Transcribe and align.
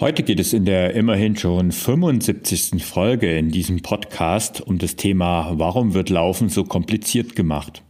Heute 0.00 0.22
geht 0.22 0.40
es 0.40 0.54
in 0.54 0.64
der 0.64 0.94
immerhin 0.94 1.36
schon 1.36 1.72
75. 1.72 2.82
Folge 2.82 3.36
in 3.36 3.50
diesem 3.50 3.82
Podcast 3.82 4.62
um 4.62 4.78
das 4.78 4.96
Thema, 4.96 5.52
warum 5.58 5.92
wird 5.92 6.08
Laufen 6.08 6.48
so 6.48 6.64
kompliziert 6.64 7.36
gemacht? 7.36 7.82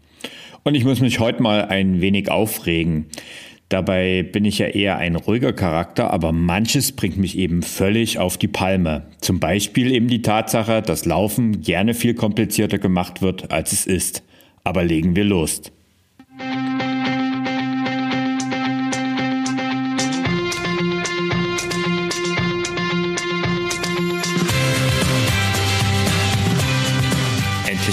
Und 0.65 0.75
ich 0.75 0.85
muss 0.85 1.01
mich 1.01 1.21
heute 1.21 1.41
mal 1.41 1.67
ein 1.67 2.01
wenig 2.01 2.29
aufregen. 2.29 3.07
Dabei 3.69 4.25
bin 4.25 4.45
ich 4.45 4.59
ja 4.59 4.67
eher 4.67 4.97
ein 4.97 5.15
ruhiger 5.15 5.53
Charakter, 5.53 6.13
aber 6.13 6.33
manches 6.33 6.91
bringt 6.91 7.17
mich 7.17 7.39
eben 7.39 7.63
völlig 7.63 8.19
auf 8.19 8.37
die 8.39 8.49
Palme. 8.49 9.07
Zum 9.21 9.39
Beispiel 9.39 9.93
eben 9.93 10.09
die 10.09 10.23
Tatsache, 10.23 10.83
dass 10.83 11.05
Laufen 11.05 11.61
gerne 11.61 11.95
viel 11.95 12.15
komplizierter 12.15 12.79
gemacht 12.79 13.23
wird, 13.23 13.53
als 13.53 13.73
es 13.73 13.87
ist. 13.87 14.25
Aber 14.65 14.83
legen 14.83 15.15
wir 15.15 15.25
los. 15.25 15.63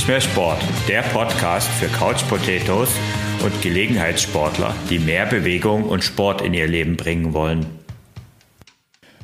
Mehr 0.08 0.22
Sport, 0.22 0.64
der 0.88 1.02
Podcast 1.02 1.68
für 1.68 1.88
Couch 1.88 2.26
Potatoes 2.30 2.90
und 3.44 3.62
Gelegenheitssportler, 3.62 4.74
die 4.90 5.00
mehr 5.00 5.26
Bewegung 5.26 5.84
und 5.84 6.02
Sport 6.02 6.42
in 6.42 6.54
ihr 6.54 6.68
Leben 6.68 6.96
bringen 6.96 7.34
wollen. 7.34 7.66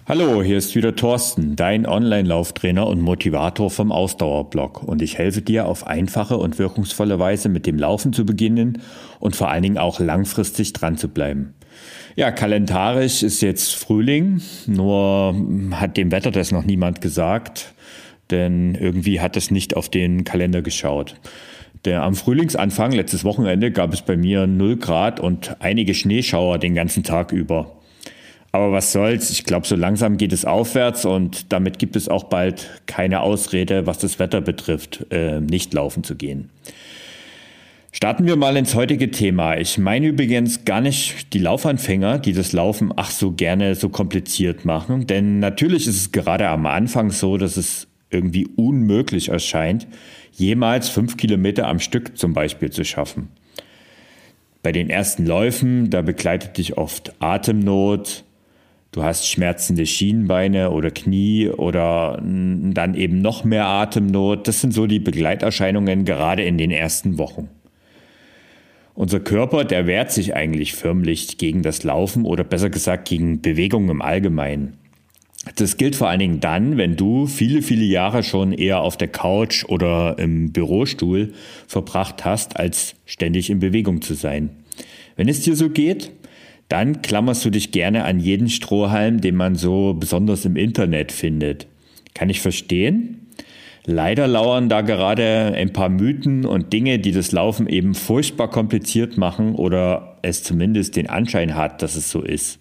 Hallo, 0.05 0.43
hier 0.43 0.57
ist 0.57 0.75
wieder 0.75 0.93
Thorsten, 0.93 1.55
dein 1.55 1.85
Online-Lauftrainer 1.85 2.85
und 2.85 2.99
Motivator 2.99 3.71
vom 3.71 3.93
Ausdauerblog 3.93 4.83
und 4.83 5.01
ich 5.01 5.17
helfe 5.17 5.41
dir 5.41 5.67
auf 5.67 5.87
einfache 5.87 6.35
und 6.35 6.59
wirkungsvolle 6.59 7.17
Weise 7.17 7.47
mit 7.47 7.65
dem 7.65 7.77
Laufen 7.77 8.11
zu 8.11 8.25
beginnen 8.25 8.81
und 9.21 9.37
vor 9.37 9.49
allen 9.49 9.63
Dingen 9.63 9.77
auch 9.77 10.01
langfristig 10.01 10.73
dran 10.73 10.97
zu 10.97 11.07
bleiben. 11.07 11.53
Ja, 12.17 12.31
kalendarisch 12.31 13.23
ist 13.23 13.39
jetzt 13.39 13.73
Frühling, 13.73 14.41
nur 14.67 15.33
hat 15.71 15.95
dem 15.95 16.11
Wetter 16.11 16.31
das 16.31 16.51
noch 16.51 16.65
niemand 16.65 16.99
gesagt, 16.99 17.73
denn 18.33 18.75
irgendwie 18.75 19.21
hat 19.21 19.37
es 19.37 19.51
nicht 19.51 19.77
auf 19.77 19.87
den 19.87 20.25
Kalender 20.25 20.61
geschaut. 20.61 21.15
Der, 21.85 22.03
am 22.03 22.15
Frühlingsanfang, 22.15 22.91
letztes 22.91 23.23
Wochenende, 23.23 23.71
gab 23.71 23.93
es 23.93 24.01
bei 24.01 24.17
mir 24.17 24.47
0 24.47 24.77
Grad 24.77 25.19
und 25.19 25.55
einige 25.59 25.93
Schneeschauer 25.93 26.57
den 26.57 26.75
ganzen 26.75 27.03
Tag 27.03 27.31
über. 27.31 27.71
Aber 28.51 28.71
was 28.71 28.91
soll's, 28.91 29.31
ich 29.31 29.45
glaube, 29.45 29.65
so 29.65 29.75
langsam 29.75 30.17
geht 30.17 30.31
es 30.31 30.45
aufwärts 30.45 31.05
und 31.05 31.51
damit 31.51 31.79
gibt 31.79 31.95
es 31.95 32.07
auch 32.07 32.25
bald 32.25 32.69
keine 32.85 33.21
Ausrede, 33.21 33.87
was 33.87 33.97
das 33.97 34.19
Wetter 34.19 34.41
betrifft, 34.41 35.07
äh, 35.09 35.39
nicht 35.39 35.73
laufen 35.73 36.03
zu 36.03 36.15
gehen. 36.15 36.49
Starten 37.91 38.25
wir 38.25 38.35
mal 38.35 38.55
ins 38.57 38.75
heutige 38.75 39.11
Thema. 39.11 39.57
Ich 39.57 39.77
meine 39.77 40.07
übrigens 40.07 40.65
gar 40.65 40.81
nicht 40.81 41.33
die 41.33 41.39
Laufanfänger, 41.39 42.19
die 42.19 42.33
das 42.33 42.51
Laufen 42.53 42.91
ach 42.95 43.11
so 43.11 43.31
gerne 43.31 43.75
so 43.75 43.89
kompliziert 43.89 44.65
machen, 44.65 45.07
denn 45.07 45.39
natürlich 45.39 45.87
ist 45.87 45.97
es 45.97 46.11
gerade 46.11 46.47
am 46.47 46.65
Anfang 46.65 47.11
so, 47.11 47.37
dass 47.37 47.57
es 47.57 47.87
irgendwie 48.13 48.47
unmöglich 48.55 49.29
erscheint, 49.29 49.87
jemals 50.31 50.89
fünf 50.89 51.17
Kilometer 51.17 51.67
am 51.67 51.79
Stück 51.79 52.17
zum 52.17 52.33
Beispiel 52.33 52.71
zu 52.71 52.85
schaffen. 52.85 53.29
Bei 54.61 54.71
den 54.71 54.89
ersten 54.89 55.25
Läufen, 55.25 55.89
da 55.89 56.01
begleitet 56.01 56.57
dich 56.57 56.77
oft 56.77 57.13
Atemnot, 57.19 58.23
du 58.93 59.03
hast 59.03 59.27
schmerzende 59.27 59.85
Schienbeine 59.85 60.71
oder 60.71 60.89
Knie 60.89 61.49
oder 61.49 62.17
dann 62.21 62.93
eben 62.95 63.21
noch 63.21 63.43
mehr 63.43 63.65
Atemnot. 63.65 64.47
Das 64.47 64.61
sind 64.61 64.73
so 64.73 64.87
die 64.87 64.99
Begleiterscheinungen 64.99 66.05
gerade 66.05 66.43
in 66.43 66.57
den 66.57 66.71
ersten 66.71 67.17
Wochen. 67.17 67.49
Unser 68.95 69.19
Körper, 69.19 69.65
der 69.65 69.87
wehrt 69.87 70.11
sich 70.11 70.35
eigentlich 70.35 70.73
förmlich 70.75 71.37
gegen 71.37 71.63
das 71.63 71.83
Laufen 71.83 72.25
oder 72.25 72.43
besser 72.43 72.69
gesagt 72.69 73.09
gegen 73.09 73.41
Bewegung 73.41 73.89
im 73.89 74.01
Allgemeinen. 74.01 74.77
Das 75.55 75.75
gilt 75.77 75.95
vor 75.95 76.07
allen 76.07 76.19
Dingen 76.19 76.39
dann, 76.39 76.77
wenn 76.77 76.95
du 76.95 77.27
viele, 77.27 77.61
viele 77.61 77.83
Jahre 77.83 78.23
schon 78.23 78.53
eher 78.53 78.81
auf 78.81 78.95
der 78.95 79.09
Couch 79.09 79.65
oder 79.65 80.17
im 80.17 80.53
Bürostuhl 80.53 81.33
verbracht 81.67 82.23
hast, 82.23 82.57
als 82.57 82.95
ständig 83.05 83.49
in 83.49 83.59
Bewegung 83.59 84.01
zu 84.01 84.13
sein. 84.13 84.51
Wenn 85.17 85.27
es 85.27 85.41
dir 85.41 85.55
so 85.55 85.69
geht, 85.69 86.11
dann 86.69 87.01
klammerst 87.01 87.43
du 87.43 87.49
dich 87.49 87.71
gerne 87.71 88.05
an 88.05 88.19
jeden 88.19 88.49
Strohhalm, 88.49 89.19
den 89.19 89.35
man 89.35 89.55
so 89.55 89.93
besonders 89.93 90.45
im 90.45 90.55
Internet 90.55 91.11
findet. 91.11 91.67
Kann 92.13 92.29
ich 92.29 92.39
verstehen? 92.39 93.27
Leider 93.85 94.27
lauern 94.27 94.69
da 94.69 94.79
gerade 94.79 95.53
ein 95.57 95.73
paar 95.73 95.89
Mythen 95.89 96.45
und 96.45 96.71
Dinge, 96.71 96.99
die 96.99 97.11
das 97.11 97.33
Laufen 97.33 97.67
eben 97.67 97.95
furchtbar 97.95 98.49
kompliziert 98.49 99.17
machen 99.17 99.55
oder 99.55 100.17
es 100.21 100.41
zumindest 100.41 100.95
den 100.95 101.09
Anschein 101.09 101.55
hat, 101.55 101.81
dass 101.81 101.97
es 101.97 102.09
so 102.09 102.21
ist. 102.21 102.59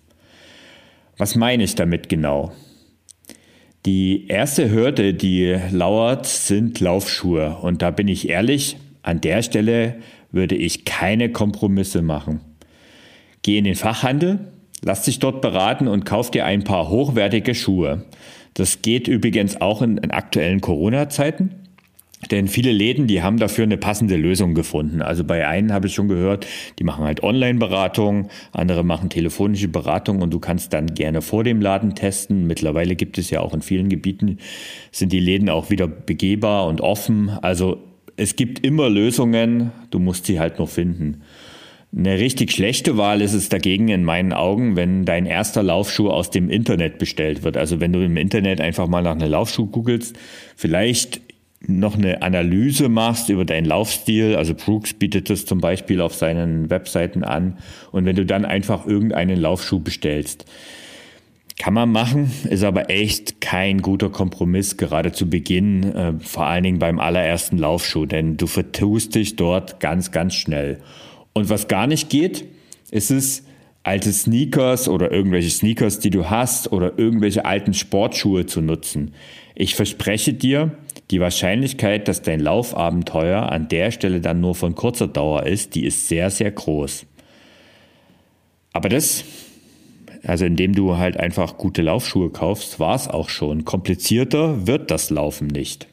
Was 1.16 1.36
meine 1.36 1.62
ich 1.62 1.76
damit 1.76 2.08
genau? 2.08 2.52
Die 3.84 4.28
erste 4.28 4.70
Hürde, 4.70 5.12
die 5.12 5.56
lauert, 5.70 6.26
sind 6.26 6.78
Laufschuhe. 6.78 7.56
Und 7.62 7.82
da 7.82 7.90
bin 7.90 8.06
ich 8.06 8.28
ehrlich, 8.28 8.76
an 9.02 9.20
der 9.20 9.42
Stelle 9.42 9.96
würde 10.30 10.54
ich 10.54 10.84
keine 10.84 11.32
Kompromisse 11.32 12.00
machen. 12.00 12.40
Geh 13.42 13.58
in 13.58 13.64
den 13.64 13.74
Fachhandel, 13.74 14.38
lass 14.84 15.04
dich 15.04 15.18
dort 15.18 15.40
beraten 15.40 15.88
und 15.88 16.04
kauf 16.04 16.30
dir 16.30 16.44
ein 16.44 16.62
paar 16.62 16.90
hochwertige 16.90 17.56
Schuhe. 17.56 18.04
Das 18.54 18.82
geht 18.82 19.08
übrigens 19.08 19.60
auch 19.60 19.82
in, 19.82 19.98
in 19.98 20.12
aktuellen 20.12 20.60
Corona-Zeiten. 20.60 21.50
Denn 22.30 22.46
viele 22.46 22.70
Läden, 22.70 23.08
die 23.08 23.22
haben 23.22 23.38
dafür 23.38 23.64
eine 23.64 23.76
passende 23.76 24.16
Lösung 24.16 24.54
gefunden. 24.54 25.02
Also 25.02 25.24
bei 25.24 25.46
einen 25.46 25.72
habe 25.72 25.88
ich 25.88 25.94
schon 25.94 26.06
gehört, 26.06 26.46
die 26.78 26.84
machen 26.84 27.04
halt 27.04 27.22
Online-Beratung, 27.22 28.28
andere 28.52 28.84
machen 28.84 29.10
telefonische 29.10 29.68
Beratung 29.68 30.22
und 30.22 30.32
du 30.32 30.38
kannst 30.38 30.72
dann 30.72 30.94
gerne 30.94 31.20
vor 31.20 31.42
dem 31.42 31.60
Laden 31.60 31.96
testen. 31.96 32.46
Mittlerweile 32.46 32.94
gibt 32.94 33.18
es 33.18 33.30
ja 33.30 33.40
auch 33.40 33.54
in 33.54 33.62
vielen 33.62 33.88
Gebieten, 33.88 34.38
sind 34.92 35.12
die 35.12 35.18
Läden 35.18 35.50
auch 35.50 35.70
wieder 35.70 35.88
begehbar 35.88 36.68
und 36.68 36.80
offen. 36.80 37.30
Also 37.42 37.78
es 38.16 38.36
gibt 38.36 38.64
immer 38.64 38.88
Lösungen, 38.88 39.72
du 39.90 39.98
musst 39.98 40.26
sie 40.26 40.38
halt 40.38 40.60
noch 40.60 40.68
finden. 40.68 41.22
Eine 41.94 42.18
richtig 42.18 42.52
schlechte 42.52 42.96
Wahl 42.96 43.20
ist 43.20 43.34
es 43.34 43.50
dagegen 43.50 43.88
in 43.88 44.04
meinen 44.04 44.32
Augen, 44.32 44.76
wenn 44.76 45.04
dein 45.04 45.26
erster 45.26 45.62
Laufschuh 45.62 46.08
aus 46.08 46.30
dem 46.30 46.48
Internet 46.48 46.98
bestellt 46.98 47.42
wird. 47.42 47.58
Also 47.58 47.80
wenn 47.80 47.92
du 47.92 48.02
im 48.02 48.16
Internet 48.16 48.62
einfach 48.62 48.86
mal 48.86 49.02
nach 49.02 49.12
einem 49.12 49.30
Laufschuh 49.30 49.66
googelst, 49.66 50.16
vielleicht 50.56 51.20
noch 51.66 51.96
eine 51.96 52.22
Analyse 52.22 52.88
machst 52.88 53.28
über 53.28 53.44
deinen 53.44 53.66
Laufstil, 53.66 54.36
also 54.36 54.54
Brooks 54.54 54.94
bietet 54.94 55.30
das 55.30 55.46
zum 55.46 55.60
Beispiel 55.60 56.00
auf 56.00 56.14
seinen 56.14 56.70
Webseiten 56.70 57.24
an, 57.24 57.58
und 57.90 58.04
wenn 58.04 58.16
du 58.16 58.26
dann 58.26 58.44
einfach 58.44 58.86
irgendeinen 58.86 59.40
Laufschuh 59.40 59.80
bestellst, 59.80 60.46
kann 61.58 61.74
man 61.74 61.92
machen, 61.92 62.30
ist 62.48 62.64
aber 62.64 62.90
echt 62.90 63.40
kein 63.40 63.82
guter 63.82 64.10
Kompromiss, 64.10 64.76
gerade 64.76 65.12
zu 65.12 65.28
Beginn, 65.28 65.84
äh, 65.94 66.12
vor 66.20 66.46
allen 66.46 66.64
Dingen 66.64 66.78
beim 66.78 66.98
allerersten 66.98 67.58
Laufschuh, 67.58 68.06
denn 68.06 68.36
du 68.36 68.46
vertust 68.46 69.14
dich 69.14 69.36
dort 69.36 69.78
ganz, 69.78 70.10
ganz 70.10 70.34
schnell. 70.34 70.78
Und 71.34 71.50
was 71.50 71.68
gar 71.68 71.86
nicht 71.86 72.10
geht, 72.10 72.46
ist 72.90 73.10
es, 73.10 73.44
alte 73.84 74.12
Sneakers 74.12 74.88
oder 74.88 75.10
irgendwelche 75.10 75.50
Sneakers, 75.50 75.98
die 75.98 76.10
du 76.10 76.30
hast 76.30 76.72
oder 76.72 76.98
irgendwelche 76.98 77.44
alten 77.44 77.74
Sportschuhe 77.74 78.46
zu 78.46 78.60
nutzen. 78.60 79.12
Ich 79.54 79.74
verspreche 79.74 80.34
dir, 80.34 80.72
die 81.12 81.20
Wahrscheinlichkeit, 81.20 82.08
dass 82.08 82.22
dein 82.22 82.40
Laufabenteuer 82.40 83.52
an 83.52 83.68
der 83.68 83.90
Stelle 83.90 84.22
dann 84.22 84.40
nur 84.40 84.54
von 84.54 84.74
kurzer 84.74 85.08
Dauer 85.08 85.44
ist, 85.44 85.74
die 85.74 85.84
ist 85.84 86.08
sehr, 86.08 86.30
sehr 86.30 86.50
groß. 86.50 87.04
Aber 88.72 88.88
das, 88.88 89.24
also 90.24 90.46
indem 90.46 90.74
du 90.74 90.96
halt 90.96 91.18
einfach 91.18 91.58
gute 91.58 91.82
Laufschuhe 91.82 92.30
kaufst, 92.30 92.80
war 92.80 92.94
es 92.94 93.08
auch 93.08 93.28
schon. 93.28 93.66
Komplizierter 93.66 94.66
wird 94.66 94.90
das 94.90 95.10
Laufen 95.10 95.48
nicht. 95.48 95.86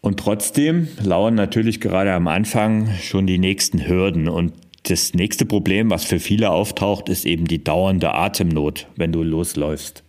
Und 0.00 0.20
trotzdem 0.20 0.88
lauern 1.02 1.34
natürlich 1.34 1.80
gerade 1.80 2.12
am 2.12 2.26
Anfang 2.26 2.90
schon 3.00 3.28
die 3.28 3.38
nächsten 3.38 3.86
Hürden. 3.86 4.28
Und 4.28 4.54
das 4.90 5.14
nächste 5.14 5.46
Problem, 5.46 5.90
was 5.90 6.04
für 6.04 6.20
viele 6.20 6.50
auftaucht, 6.50 7.08
ist 7.08 7.26
eben 7.26 7.46
die 7.46 7.62
dauernde 7.62 8.14
Atemnot, 8.14 8.86
wenn 8.96 9.12
du 9.12 9.22
losläufst. 9.22 10.04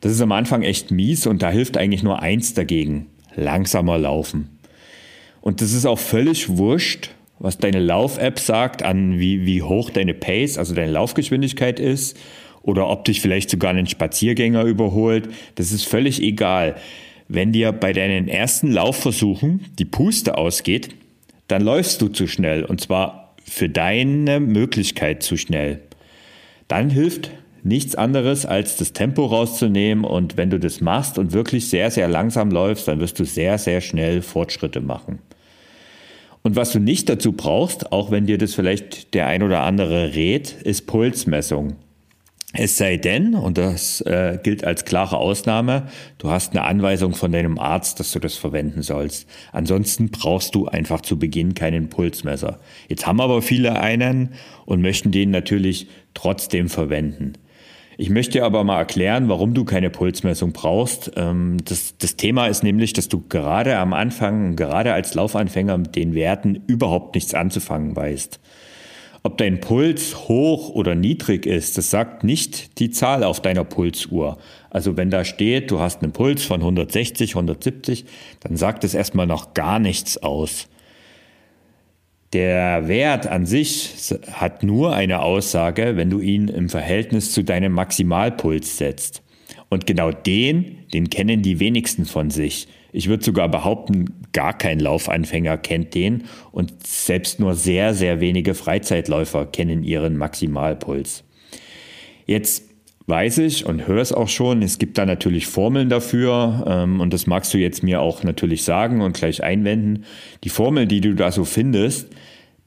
Das 0.00 0.12
ist 0.12 0.20
am 0.20 0.32
Anfang 0.32 0.62
echt 0.62 0.90
mies 0.90 1.26
und 1.26 1.42
da 1.42 1.50
hilft 1.50 1.76
eigentlich 1.76 2.02
nur 2.02 2.20
eins 2.20 2.54
dagegen. 2.54 3.06
Langsamer 3.34 3.98
laufen. 3.98 4.58
Und 5.40 5.60
das 5.60 5.72
ist 5.72 5.86
auch 5.86 5.98
völlig 5.98 6.56
wurscht, 6.56 7.10
was 7.38 7.58
deine 7.58 7.80
Lauf-App 7.80 8.38
sagt, 8.38 8.82
an 8.82 9.18
wie, 9.18 9.44
wie 9.46 9.62
hoch 9.62 9.90
deine 9.90 10.14
Pace, 10.14 10.58
also 10.58 10.74
deine 10.74 10.92
Laufgeschwindigkeit 10.92 11.78
ist, 11.80 12.16
oder 12.62 12.88
ob 12.88 13.04
dich 13.04 13.20
vielleicht 13.20 13.50
sogar 13.50 13.72
ein 13.72 13.86
Spaziergänger 13.86 14.64
überholt. 14.64 15.28
Das 15.54 15.70
ist 15.70 15.86
völlig 15.86 16.20
egal. 16.20 16.76
Wenn 17.28 17.52
dir 17.52 17.72
bei 17.72 17.92
deinen 17.92 18.28
ersten 18.28 18.72
Laufversuchen 18.72 19.64
die 19.78 19.84
Puste 19.84 20.36
ausgeht, 20.36 20.90
dann 21.48 21.62
läufst 21.62 22.02
du 22.02 22.08
zu 22.08 22.26
schnell 22.26 22.64
und 22.64 22.80
zwar 22.80 23.25
für 23.48 23.68
deine 23.68 24.40
Möglichkeit 24.40 25.22
zu 25.22 25.36
schnell. 25.36 25.80
Dann 26.68 26.90
hilft 26.90 27.30
nichts 27.62 27.94
anderes, 27.94 28.46
als 28.46 28.76
das 28.76 28.92
Tempo 28.92 29.26
rauszunehmen 29.26 30.04
und 30.04 30.36
wenn 30.36 30.50
du 30.50 30.58
das 30.58 30.80
machst 30.80 31.18
und 31.18 31.32
wirklich 31.32 31.68
sehr, 31.68 31.90
sehr 31.90 32.08
langsam 32.08 32.50
läufst, 32.50 32.88
dann 32.88 33.00
wirst 33.00 33.18
du 33.18 33.24
sehr, 33.24 33.58
sehr 33.58 33.80
schnell 33.80 34.22
Fortschritte 34.22 34.80
machen. 34.80 35.18
Und 36.42 36.54
was 36.54 36.70
du 36.70 36.78
nicht 36.78 37.08
dazu 37.08 37.32
brauchst, 37.32 37.90
auch 37.90 38.12
wenn 38.12 38.26
dir 38.26 38.38
das 38.38 38.54
vielleicht 38.54 39.14
der 39.14 39.26
ein 39.26 39.42
oder 39.42 39.62
andere 39.62 40.14
rät, 40.14 40.52
ist 40.62 40.86
Pulsmessung. 40.86 41.74
Es 42.58 42.78
sei 42.78 42.96
denn, 42.96 43.34
und 43.34 43.58
das 43.58 44.00
äh, 44.00 44.38
gilt 44.42 44.64
als 44.64 44.86
klare 44.86 45.18
Ausnahme, 45.18 45.88
du 46.18 46.30
hast 46.30 46.52
eine 46.52 46.64
Anweisung 46.64 47.14
von 47.14 47.30
deinem 47.30 47.58
Arzt, 47.58 48.00
dass 48.00 48.12
du 48.12 48.18
das 48.18 48.36
verwenden 48.36 48.82
sollst. 48.82 49.28
Ansonsten 49.52 50.10
brauchst 50.10 50.54
du 50.54 50.66
einfach 50.66 51.02
zu 51.02 51.18
Beginn 51.18 51.54
keinen 51.54 51.90
Pulsmesser. 51.90 52.58
Jetzt 52.88 53.06
haben 53.06 53.20
aber 53.20 53.42
viele 53.42 53.78
einen 53.78 54.30
und 54.64 54.80
möchten 54.80 55.12
den 55.12 55.30
natürlich 55.30 55.88
trotzdem 56.14 56.70
verwenden. 56.70 57.34
Ich 57.98 58.10
möchte 58.10 58.42
aber 58.44 58.64
mal 58.64 58.78
erklären, 58.78 59.28
warum 59.28 59.54
du 59.54 59.64
keine 59.64 59.90
Pulsmessung 59.90 60.52
brauchst. 60.52 61.12
Ähm, 61.16 61.58
das, 61.64 61.96
das 61.98 62.16
Thema 62.16 62.46
ist 62.46 62.62
nämlich, 62.62 62.94
dass 62.94 63.08
du 63.08 63.22
gerade 63.28 63.76
am 63.76 63.92
Anfang, 63.92 64.56
gerade 64.56 64.92
als 64.94 65.14
Laufanfänger 65.14 65.76
mit 65.76 65.96
den 65.96 66.14
Werten 66.14 66.62
überhaupt 66.66 67.14
nichts 67.14 67.34
anzufangen 67.34 67.96
weißt. 67.96 68.40
Ob 69.26 69.38
dein 69.38 69.58
Puls 69.58 70.28
hoch 70.28 70.68
oder 70.68 70.94
niedrig 70.94 71.46
ist, 71.46 71.76
das 71.76 71.90
sagt 71.90 72.22
nicht 72.22 72.78
die 72.78 72.90
Zahl 72.90 73.24
auf 73.24 73.42
deiner 73.42 73.64
Pulsuhr. 73.64 74.38
Also 74.70 74.96
wenn 74.96 75.10
da 75.10 75.24
steht, 75.24 75.72
du 75.72 75.80
hast 75.80 76.00
einen 76.00 76.12
Puls 76.12 76.44
von 76.44 76.60
160, 76.60 77.30
170, 77.30 78.04
dann 78.38 78.56
sagt 78.56 78.84
es 78.84 78.94
erstmal 78.94 79.26
noch 79.26 79.52
gar 79.52 79.80
nichts 79.80 80.16
aus. 80.16 80.68
Der 82.34 82.86
Wert 82.86 83.26
an 83.26 83.46
sich 83.46 84.14
hat 84.30 84.62
nur 84.62 84.94
eine 84.94 85.22
Aussage, 85.22 85.96
wenn 85.96 86.08
du 86.08 86.20
ihn 86.20 86.46
im 86.46 86.68
Verhältnis 86.68 87.32
zu 87.32 87.42
deinem 87.42 87.72
Maximalpuls 87.72 88.78
setzt. 88.78 89.24
Und 89.68 89.88
genau 89.88 90.12
den, 90.12 90.86
den 90.94 91.10
kennen 91.10 91.42
die 91.42 91.58
wenigsten 91.58 92.04
von 92.04 92.30
sich. 92.30 92.68
Ich 92.92 93.08
würde 93.08 93.24
sogar 93.24 93.48
behaupten, 93.48 94.14
gar 94.32 94.56
kein 94.56 94.80
Laufanfänger 94.80 95.58
kennt 95.58 95.94
den 95.94 96.24
und 96.52 96.86
selbst 96.86 97.40
nur 97.40 97.54
sehr, 97.54 97.94
sehr 97.94 98.20
wenige 98.20 98.54
Freizeitläufer 98.54 99.46
kennen 99.46 99.82
ihren 99.82 100.16
Maximalpuls. 100.16 101.24
Jetzt 102.26 102.64
weiß 103.06 103.38
ich 103.38 103.66
und 103.66 103.86
höre 103.86 104.00
es 104.00 104.12
auch 104.12 104.28
schon, 104.28 104.62
es 104.62 104.78
gibt 104.78 104.98
da 104.98 105.06
natürlich 105.06 105.46
Formeln 105.46 105.88
dafür 105.88 106.64
ähm, 106.66 107.00
und 107.00 107.12
das 107.12 107.26
magst 107.26 107.54
du 107.54 107.58
jetzt 107.58 107.82
mir 107.82 108.00
auch 108.00 108.24
natürlich 108.24 108.64
sagen 108.64 109.00
und 109.00 109.16
gleich 109.16 109.42
einwenden. 109.42 110.04
Die 110.44 110.48
Formel, 110.48 110.86
die 110.86 111.00
du 111.00 111.14
da 111.14 111.30
so 111.30 111.44
findest, 111.44 112.08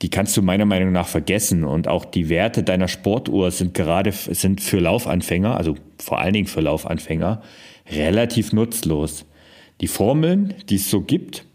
die 0.01 0.09
kannst 0.09 0.37
du 0.37 0.41
meiner 0.41 0.65
Meinung 0.65 0.93
nach 0.93 1.07
vergessen 1.07 1.65
und 1.65 1.89
auch 1.89 2.05
die 2.05 2.29
Werte 2.29 2.63
deiner 2.63 2.87
Sportuhr 2.87 3.51
sind 3.51 3.73
gerade 3.73 4.11
sind 4.13 4.61
für 4.61 4.79
Laufanfänger, 4.79 5.57
also 5.57 5.75
vor 6.01 6.19
allen 6.19 6.33
Dingen 6.33 6.47
für 6.47 6.61
Laufanfänger, 6.61 7.41
relativ 7.91 8.53
nutzlos. 8.53 9.25
Die 9.81 9.87
Formeln, 9.87 10.53
die 10.69 10.75
es 10.75 10.89
so 10.89 11.01
gibt, 11.01 11.45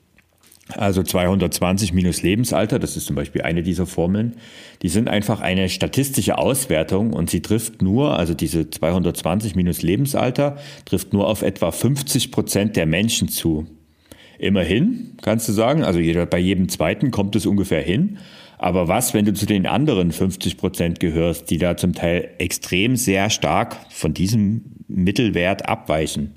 also 0.68 1.02
220 1.02 1.92
minus 1.92 2.22
Lebensalter, 2.22 2.78
das 2.78 2.96
ist 2.96 3.06
zum 3.06 3.16
Beispiel 3.16 3.42
eine 3.42 3.62
dieser 3.62 3.86
Formeln, 3.86 4.36
die 4.82 4.88
sind 4.88 5.08
einfach 5.08 5.40
eine 5.40 5.68
statistische 5.68 6.38
Auswertung 6.38 7.12
und 7.12 7.28
sie 7.28 7.42
trifft 7.42 7.82
nur, 7.82 8.18
also 8.18 8.32
diese 8.32 8.70
220 8.70 9.56
minus 9.56 9.82
Lebensalter, 9.82 10.56
trifft 10.86 11.12
nur 11.12 11.28
auf 11.28 11.42
etwa 11.42 11.70
50 11.70 12.32
Prozent 12.32 12.76
der 12.76 12.86
Menschen 12.86 13.28
zu. 13.28 13.66
Immerhin, 14.38 15.16
kannst 15.22 15.48
du 15.48 15.52
sagen, 15.52 15.84
also 15.84 16.00
jeder, 16.00 16.26
bei 16.26 16.38
jedem 16.38 16.68
zweiten 16.68 17.10
kommt 17.10 17.36
es 17.36 17.46
ungefähr 17.46 17.82
hin. 17.82 18.18
Aber 18.58 18.88
was, 18.88 19.14
wenn 19.14 19.24
du 19.24 19.34
zu 19.34 19.46
den 19.46 19.66
anderen 19.66 20.12
50 20.12 20.56
Prozent 20.56 21.00
gehörst, 21.00 21.50
die 21.50 21.58
da 21.58 21.76
zum 21.76 21.92
Teil 21.92 22.30
extrem 22.38 22.96
sehr 22.96 23.30
stark 23.30 23.76
von 23.90 24.14
diesem 24.14 24.62
Mittelwert 24.88 25.68
abweichen? 25.68 26.32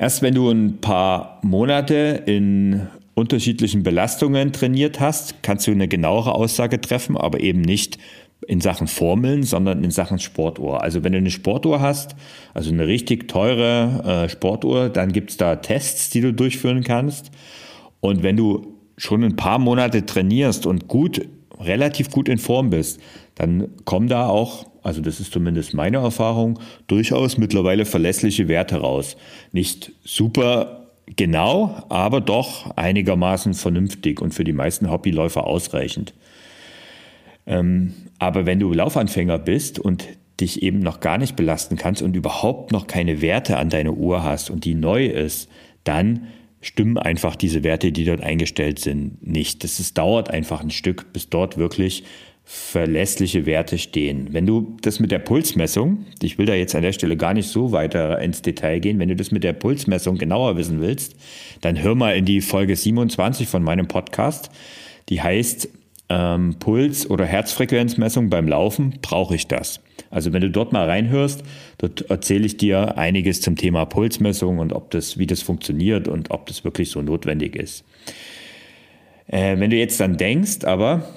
Erst 0.00 0.22
wenn 0.22 0.32
du 0.32 0.48
ein 0.48 0.80
paar 0.80 1.40
Monate 1.42 2.22
in 2.24 2.86
unterschiedlichen 3.14 3.82
Belastungen 3.82 4.52
trainiert 4.52 5.00
hast, 5.00 5.42
kannst 5.42 5.66
du 5.66 5.72
eine 5.72 5.88
genauere 5.88 6.36
Aussage 6.36 6.80
treffen, 6.80 7.16
aber 7.16 7.40
eben 7.40 7.62
nicht 7.62 7.98
in 8.46 8.60
Sachen 8.60 8.86
Formeln, 8.86 9.42
sondern 9.42 9.82
in 9.82 9.90
Sachen 9.90 10.20
Sportuhr. 10.20 10.84
Also 10.84 11.02
wenn 11.02 11.10
du 11.10 11.18
eine 11.18 11.32
Sportuhr 11.32 11.80
hast, 11.80 12.14
also 12.54 12.70
eine 12.70 12.86
richtig 12.86 13.26
teure 13.26 14.24
äh, 14.26 14.28
Sportuhr, 14.28 14.88
dann 14.88 15.10
gibt's 15.10 15.36
da 15.36 15.56
Tests, 15.56 16.10
die 16.10 16.20
du 16.20 16.32
durchführen 16.32 16.84
kannst. 16.84 17.32
Und 17.98 18.22
wenn 18.22 18.36
du 18.36 18.78
schon 18.96 19.24
ein 19.24 19.34
paar 19.34 19.58
Monate 19.58 20.06
trainierst 20.06 20.64
und 20.64 20.86
gut, 20.86 21.26
relativ 21.58 22.10
gut 22.10 22.28
in 22.28 22.38
Form 22.38 22.70
bist, 22.70 23.00
dann 23.38 23.68
kommen 23.84 24.08
da 24.08 24.26
auch, 24.26 24.66
also 24.82 25.00
das 25.00 25.20
ist 25.20 25.32
zumindest 25.32 25.72
meine 25.72 25.98
Erfahrung, 25.98 26.58
durchaus 26.88 27.38
mittlerweile 27.38 27.84
verlässliche 27.84 28.48
Werte 28.48 28.78
raus. 28.78 29.16
Nicht 29.52 29.92
super 30.04 30.88
genau, 31.16 31.84
aber 31.88 32.20
doch 32.20 32.76
einigermaßen 32.76 33.54
vernünftig 33.54 34.20
und 34.20 34.34
für 34.34 34.42
die 34.42 34.52
meisten 34.52 34.90
Hobbyläufer 34.90 35.46
ausreichend. 35.46 36.14
Ähm, 37.46 37.94
aber 38.18 38.44
wenn 38.44 38.58
du 38.58 38.72
Laufanfänger 38.72 39.38
bist 39.38 39.78
und 39.78 40.08
dich 40.40 40.62
eben 40.62 40.80
noch 40.80 40.98
gar 40.98 41.16
nicht 41.16 41.36
belasten 41.36 41.76
kannst 41.76 42.02
und 42.02 42.16
überhaupt 42.16 42.72
noch 42.72 42.88
keine 42.88 43.22
Werte 43.22 43.56
an 43.56 43.70
deiner 43.70 43.92
Uhr 43.92 44.24
hast 44.24 44.50
und 44.50 44.64
die 44.64 44.74
neu 44.74 45.06
ist, 45.06 45.48
dann 45.84 46.26
stimmen 46.60 46.98
einfach 46.98 47.36
diese 47.36 47.62
Werte, 47.62 47.92
die 47.92 48.04
dort 48.04 48.20
eingestellt 48.20 48.80
sind, 48.80 49.24
nicht. 49.24 49.62
Das 49.62 49.94
dauert 49.94 50.30
einfach 50.30 50.60
ein 50.60 50.70
Stück, 50.70 51.12
bis 51.12 51.30
dort 51.30 51.56
wirklich 51.56 52.02
verlässliche 52.50 53.44
Werte 53.44 53.76
stehen. 53.76 54.28
Wenn 54.32 54.46
du 54.46 54.74
das 54.80 55.00
mit 55.00 55.10
der 55.10 55.18
Pulsmessung, 55.18 56.06
ich 56.22 56.38
will 56.38 56.46
da 56.46 56.54
jetzt 56.54 56.74
an 56.74 56.80
der 56.80 56.94
Stelle 56.94 57.18
gar 57.18 57.34
nicht 57.34 57.50
so 57.50 57.72
weiter 57.72 58.20
ins 58.20 58.40
Detail 58.40 58.78
gehen, 58.78 58.98
wenn 58.98 59.10
du 59.10 59.16
das 59.16 59.30
mit 59.30 59.44
der 59.44 59.52
Pulsmessung 59.52 60.16
genauer 60.16 60.56
wissen 60.56 60.80
willst, 60.80 61.14
dann 61.60 61.82
hör 61.82 61.94
mal 61.94 62.16
in 62.16 62.24
die 62.24 62.40
Folge 62.40 62.74
27 62.74 63.46
von 63.46 63.62
meinem 63.62 63.86
Podcast. 63.86 64.50
Die 65.10 65.20
heißt 65.20 65.68
ähm, 66.08 66.56
Puls- 66.58 67.10
oder 67.10 67.26
Herzfrequenzmessung 67.26 68.30
beim 68.30 68.48
Laufen, 68.48 68.94
brauche 69.02 69.34
ich 69.34 69.46
das? 69.46 69.80
Also 70.08 70.32
wenn 70.32 70.40
du 70.40 70.48
dort 70.48 70.72
mal 70.72 70.86
reinhörst, 70.88 71.42
dort 71.76 72.08
erzähle 72.10 72.46
ich 72.46 72.56
dir 72.56 72.96
einiges 72.96 73.42
zum 73.42 73.56
Thema 73.56 73.84
Pulsmessung 73.84 74.58
und 74.58 74.72
ob 74.72 74.90
das, 74.90 75.18
wie 75.18 75.26
das 75.26 75.42
funktioniert 75.42 76.08
und 76.08 76.30
ob 76.30 76.46
das 76.46 76.64
wirklich 76.64 76.90
so 76.90 77.02
notwendig 77.02 77.56
ist. 77.56 77.84
Äh, 79.26 79.58
wenn 79.58 79.68
du 79.68 79.76
jetzt 79.76 80.00
dann 80.00 80.16
denkst, 80.16 80.64
aber 80.64 81.14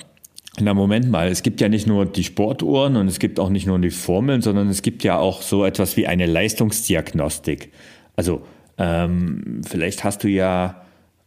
na, 0.60 0.74
Moment 0.74 1.10
mal, 1.10 1.30
es 1.30 1.44
gibt 1.44 1.62
ja 1.62 1.70
nicht 1.70 1.88
nur 1.88 2.06
die 2.06 2.24
Sportuhren 2.24 2.98
und 2.98 3.08
es 3.08 3.20
gibt 3.20 3.40
auch 3.40 3.50
nicht 3.50 3.68
nur 3.68 3.80
die 3.80 3.90
Formeln, 3.90 4.42
sondern 4.42 4.68
es 4.68 4.82
gibt 4.82 5.04
ja 5.04 5.18
auch 5.18 5.42
so 5.42 5.64
etwas 5.64 5.96
wie 5.96 6.08
eine 6.08 6.26
Leistungsdiagnostik. 6.26 7.72
Also 8.18 8.42
ähm, 8.78 9.62
vielleicht 9.66 10.04
hast 10.04 10.24
du 10.24 10.28
ja 10.28 10.82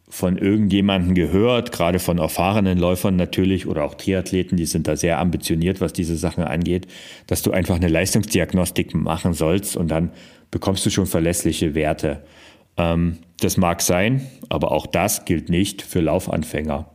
von 0.07 0.37
irgendjemandem 0.37 1.15
gehört, 1.15 1.71
gerade 1.71 1.97
von 1.97 2.19
erfahrenen 2.19 2.77
Läufern 2.77 3.15
natürlich 3.15 3.65
oder 3.65 3.83
auch 3.83 3.95
Triathleten, 3.95 4.57
die 4.57 4.67
sind 4.67 4.87
da 4.87 4.95
sehr 4.95 5.19
ambitioniert, 5.19 5.81
was 5.81 5.93
diese 5.93 6.15
Sachen 6.15 6.43
angeht, 6.43 6.87
dass 7.25 7.41
du 7.41 7.51
einfach 7.51 7.75
eine 7.75 7.87
Leistungsdiagnostik 7.87 8.93
machen 8.93 9.33
sollst 9.33 9.75
und 9.75 9.89
dann 9.89 10.11
bekommst 10.51 10.85
du 10.85 10.91
schon 10.91 11.07
verlässliche 11.07 11.73
Werte. 11.73 12.23
Ähm, 12.77 13.17
das 13.39 13.57
mag 13.57 13.81
sein, 13.81 14.27
aber 14.49 14.71
auch 14.71 14.85
das 14.85 15.25
gilt 15.25 15.49
nicht 15.49 15.81
für 15.81 16.01
Laufanfänger. 16.01 16.94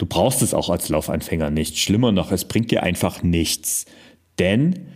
Du 0.00 0.06
brauchst 0.06 0.40
es 0.40 0.54
auch 0.54 0.70
als 0.70 0.88
Laufanfänger 0.88 1.50
nicht. 1.50 1.76
Schlimmer 1.76 2.10
noch, 2.10 2.32
es 2.32 2.46
bringt 2.46 2.70
dir 2.70 2.82
einfach 2.82 3.22
nichts. 3.22 3.84
Denn 4.38 4.86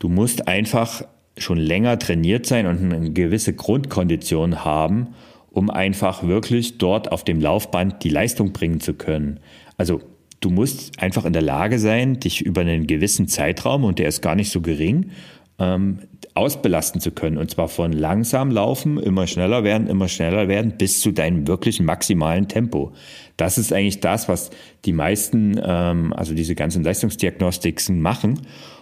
du 0.00 0.08
musst 0.08 0.48
einfach 0.48 1.04
schon 1.36 1.58
länger 1.58 1.96
trainiert 2.00 2.44
sein 2.44 2.66
und 2.66 2.92
eine 2.92 3.12
gewisse 3.12 3.52
Grundkondition 3.52 4.64
haben, 4.64 5.14
um 5.52 5.70
einfach 5.70 6.24
wirklich 6.24 6.76
dort 6.76 7.12
auf 7.12 7.22
dem 7.22 7.40
Laufband 7.40 8.02
die 8.02 8.08
Leistung 8.08 8.52
bringen 8.52 8.80
zu 8.80 8.94
können. 8.94 9.38
Also 9.76 10.00
du 10.40 10.50
musst 10.50 11.00
einfach 11.00 11.24
in 11.24 11.32
der 11.32 11.42
Lage 11.42 11.78
sein, 11.78 12.18
dich 12.18 12.40
über 12.40 12.62
einen 12.62 12.88
gewissen 12.88 13.28
Zeitraum, 13.28 13.84
und 13.84 14.00
der 14.00 14.08
ist 14.08 14.22
gar 14.22 14.34
nicht 14.34 14.50
so 14.50 14.60
gering, 14.60 15.12
ähm, 15.58 16.00
ausbelasten 16.34 17.00
zu 17.00 17.10
können. 17.10 17.36
Und 17.36 17.50
zwar 17.50 17.68
von 17.68 17.92
langsam 17.92 18.50
laufen, 18.50 18.98
immer 18.98 19.26
schneller 19.26 19.64
werden, 19.64 19.88
immer 19.88 20.08
schneller 20.08 20.48
werden, 20.48 20.74
bis 20.78 21.00
zu 21.00 21.10
deinem 21.10 21.46
wirklichen 21.48 21.84
maximalen 21.84 22.48
Tempo. 22.48 22.92
Das 23.36 23.58
ist 23.58 23.72
eigentlich 23.72 24.00
das, 24.00 24.28
was 24.28 24.50
die 24.84 24.92
meisten, 24.92 25.60
ähm, 25.62 26.12
also 26.12 26.34
diese 26.34 26.54
ganzen 26.54 26.84
Leistungsdiagnostiken 26.84 28.00
machen. 28.00 28.40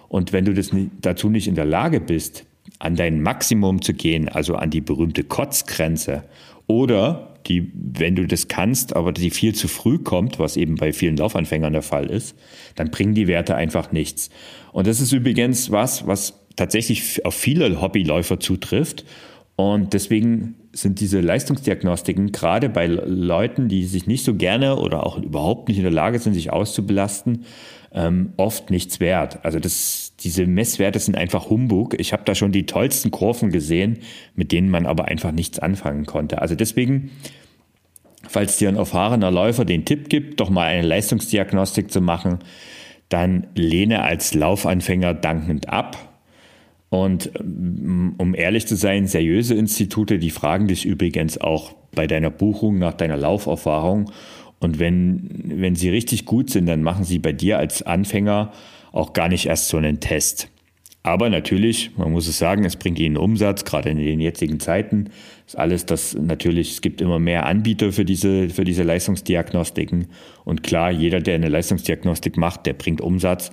Und 0.08 0.32
wenn 0.32 0.44
du 0.44 0.54
das 0.54 0.72
nicht, 0.72 0.90
dazu 1.00 1.30
nicht 1.30 1.48
in 1.48 1.54
der 1.54 1.64
Lage 1.64 2.00
bist, 2.00 2.44
an 2.78 2.94
dein 2.94 3.22
Maximum 3.22 3.80
zu 3.80 3.94
gehen, 3.94 4.28
also 4.28 4.56
an 4.56 4.70
die 4.70 4.80
berühmte 4.80 5.24
Kotzgrenze, 5.24 6.24
oder 6.66 7.34
die, 7.46 7.70
wenn 7.74 8.16
du 8.16 8.26
das 8.26 8.48
kannst, 8.48 8.96
aber 8.96 9.12
die 9.12 9.30
viel 9.30 9.54
zu 9.54 9.68
früh 9.68 9.98
kommt, 9.98 10.38
was 10.38 10.56
eben 10.56 10.74
bei 10.74 10.92
vielen 10.92 11.16
Laufanfängern 11.16 11.72
der 11.72 11.82
Fall 11.82 12.06
ist, 12.06 12.36
dann 12.74 12.90
bringen 12.90 13.14
die 13.14 13.28
Werte 13.28 13.54
einfach 13.54 13.92
nichts. 13.92 14.30
Und 14.72 14.86
das 14.88 15.00
ist 15.00 15.12
übrigens 15.12 15.70
was, 15.70 16.06
was 16.08 16.45
tatsächlich 16.56 17.24
auf 17.24 17.34
viele 17.34 17.80
Hobbyläufer 17.80 18.40
zutrifft. 18.40 19.04
Und 19.56 19.94
deswegen 19.94 20.54
sind 20.72 21.00
diese 21.00 21.20
Leistungsdiagnostiken 21.20 22.32
gerade 22.32 22.68
bei 22.68 22.86
Leuten, 22.86 23.68
die 23.68 23.84
sich 23.84 24.06
nicht 24.06 24.24
so 24.24 24.34
gerne 24.34 24.76
oder 24.76 25.06
auch 25.06 25.16
überhaupt 25.16 25.68
nicht 25.68 25.78
in 25.78 25.84
der 25.84 25.92
Lage 25.92 26.18
sind, 26.18 26.34
sich 26.34 26.52
auszubelasten, 26.52 27.46
ähm, 27.94 28.34
oft 28.36 28.70
nichts 28.70 29.00
wert. 29.00 29.44
Also 29.44 29.58
das, 29.58 30.12
diese 30.20 30.46
Messwerte 30.46 30.98
sind 30.98 31.16
einfach 31.16 31.48
Humbug. 31.48 31.98
Ich 31.98 32.12
habe 32.12 32.24
da 32.26 32.34
schon 32.34 32.52
die 32.52 32.66
tollsten 32.66 33.10
Kurven 33.10 33.50
gesehen, 33.50 34.00
mit 34.34 34.52
denen 34.52 34.68
man 34.68 34.84
aber 34.84 35.06
einfach 35.06 35.32
nichts 35.32 35.58
anfangen 35.58 36.04
konnte. 36.04 36.42
Also 36.42 36.54
deswegen 36.54 37.10
falls 38.28 38.58
dir 38.58 38.68
ein 38.68 38.76
erfahrener 38.76 39.30
Läufer 39.30 39.64
den 39.64 39.84
Tipp 39.84 40.08
gibt, 40.08 40.40
doch 40.40 40.50
mal 40.50 40.66
eine 40.66 40.86
Leistungsdiagnostik 40.86 41.90
zu 41.90 42.00
machen, 42.00 42.40
dann 43.08 43.46
lehne 43.54 44.02
als 44.02 44.34
Laufanfänger 44.34 45.14
dankend 45.14 45.68
ab. 45.68 46.15
Und 46.88 47.30
mm, 47.42 48.14
um 48.18 48.34
ehrlich 48.34 48.66
zu 48.66 48.76
sein, 48.76 49.06
seriöse 49.06 49.54
Institute, 49.54 50.18
die 50.18 50.30
fragen 50.30 50.68
dich 50.68 50.84
übrigens 50.84 51.38
auch 51.38 51.72
bei 51.94 52.06
deiner 52.06 52.30
Buchung 52.30 52.78
nach 52.78 52.94
deiner 52.94 53.16
Lauferfahrung. 53.16 54.10
Und 54.58 54.78
wenn, 54.78 55.42
wenn 55.44 55.74
sie 55.74 55.90
richtig 55.90 56.24
gut 56.24 56.50
sind, 56.50 56.66
dann 56.66 56.82
machen 56.82 57.04
sie 57.04 57.18
bei 57.18 57.32
dir 57.32 57.58
als 57.58 57.82
Anfänger 57.82 58.52
auch 58.92 59.12
gar 59.12 59.28
nicht 59.28 59.46
erst 59.46 59.68
so 59.68 59.76
einen 59.76 60.00
Test. 60.00 60.48
Aber 61.02 61.30
natürlich, 61.30 61.92
man 61.96 62.10
muss 62.10 62.26
es 62.26 62.38
sagen, 62.38 62.64
es 62.64 62.74
bringt 62.74 62.98
ihnen 62.98 63.16
Umsatz, 63.16 63.64
gerade 63.64 63.90
in 63.90 63.98
den 63.98 64.18
jetzigen 64.18 64.58
Zeiten. 64.58 65.10
Ist 65.46 65.56
alles 65.56 65.86
das 65.86 66.14
natürlich, 66.14 66.72
es 66.72 66.80
gibt 66.80 67.00
immer 67.00 67.20
mehr 67.20 67.46
Anbieter 67.46 67.92
für 67.92 68.04
diese, 68.04 68.48
für 68.48 68.64
diese 68.64 68.82
Leistungsdiagnostiken. 68.82 70.08
Und 70.44 70.64
klar, 70.64 70.90
jeder, 70.90 71.20
der 71.20 71.36
eine 71.36 71.48
Leistungsdiagnostik 71.48 72.36
macht, 72.36 72.66
der 72.66 72.72
bringt 72.72 73.00
Umsatz. 73.00 73.52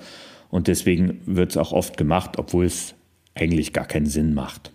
Und 0.50 0.68
deswegen 0.68 1.20
wird 1.28 1.52
es 1.52 1.58
auch 1.58 1.74
oft 1.74 1.96
gemacht, 1.96 2.40
obwohl 2.40 2.66
es 2.66 2.96
eigentlich 3.36 3.74
gar 3.74 3.86
keinen 3.86 4.06
Sinn 4.06 4.34
macht. 4.34 4.72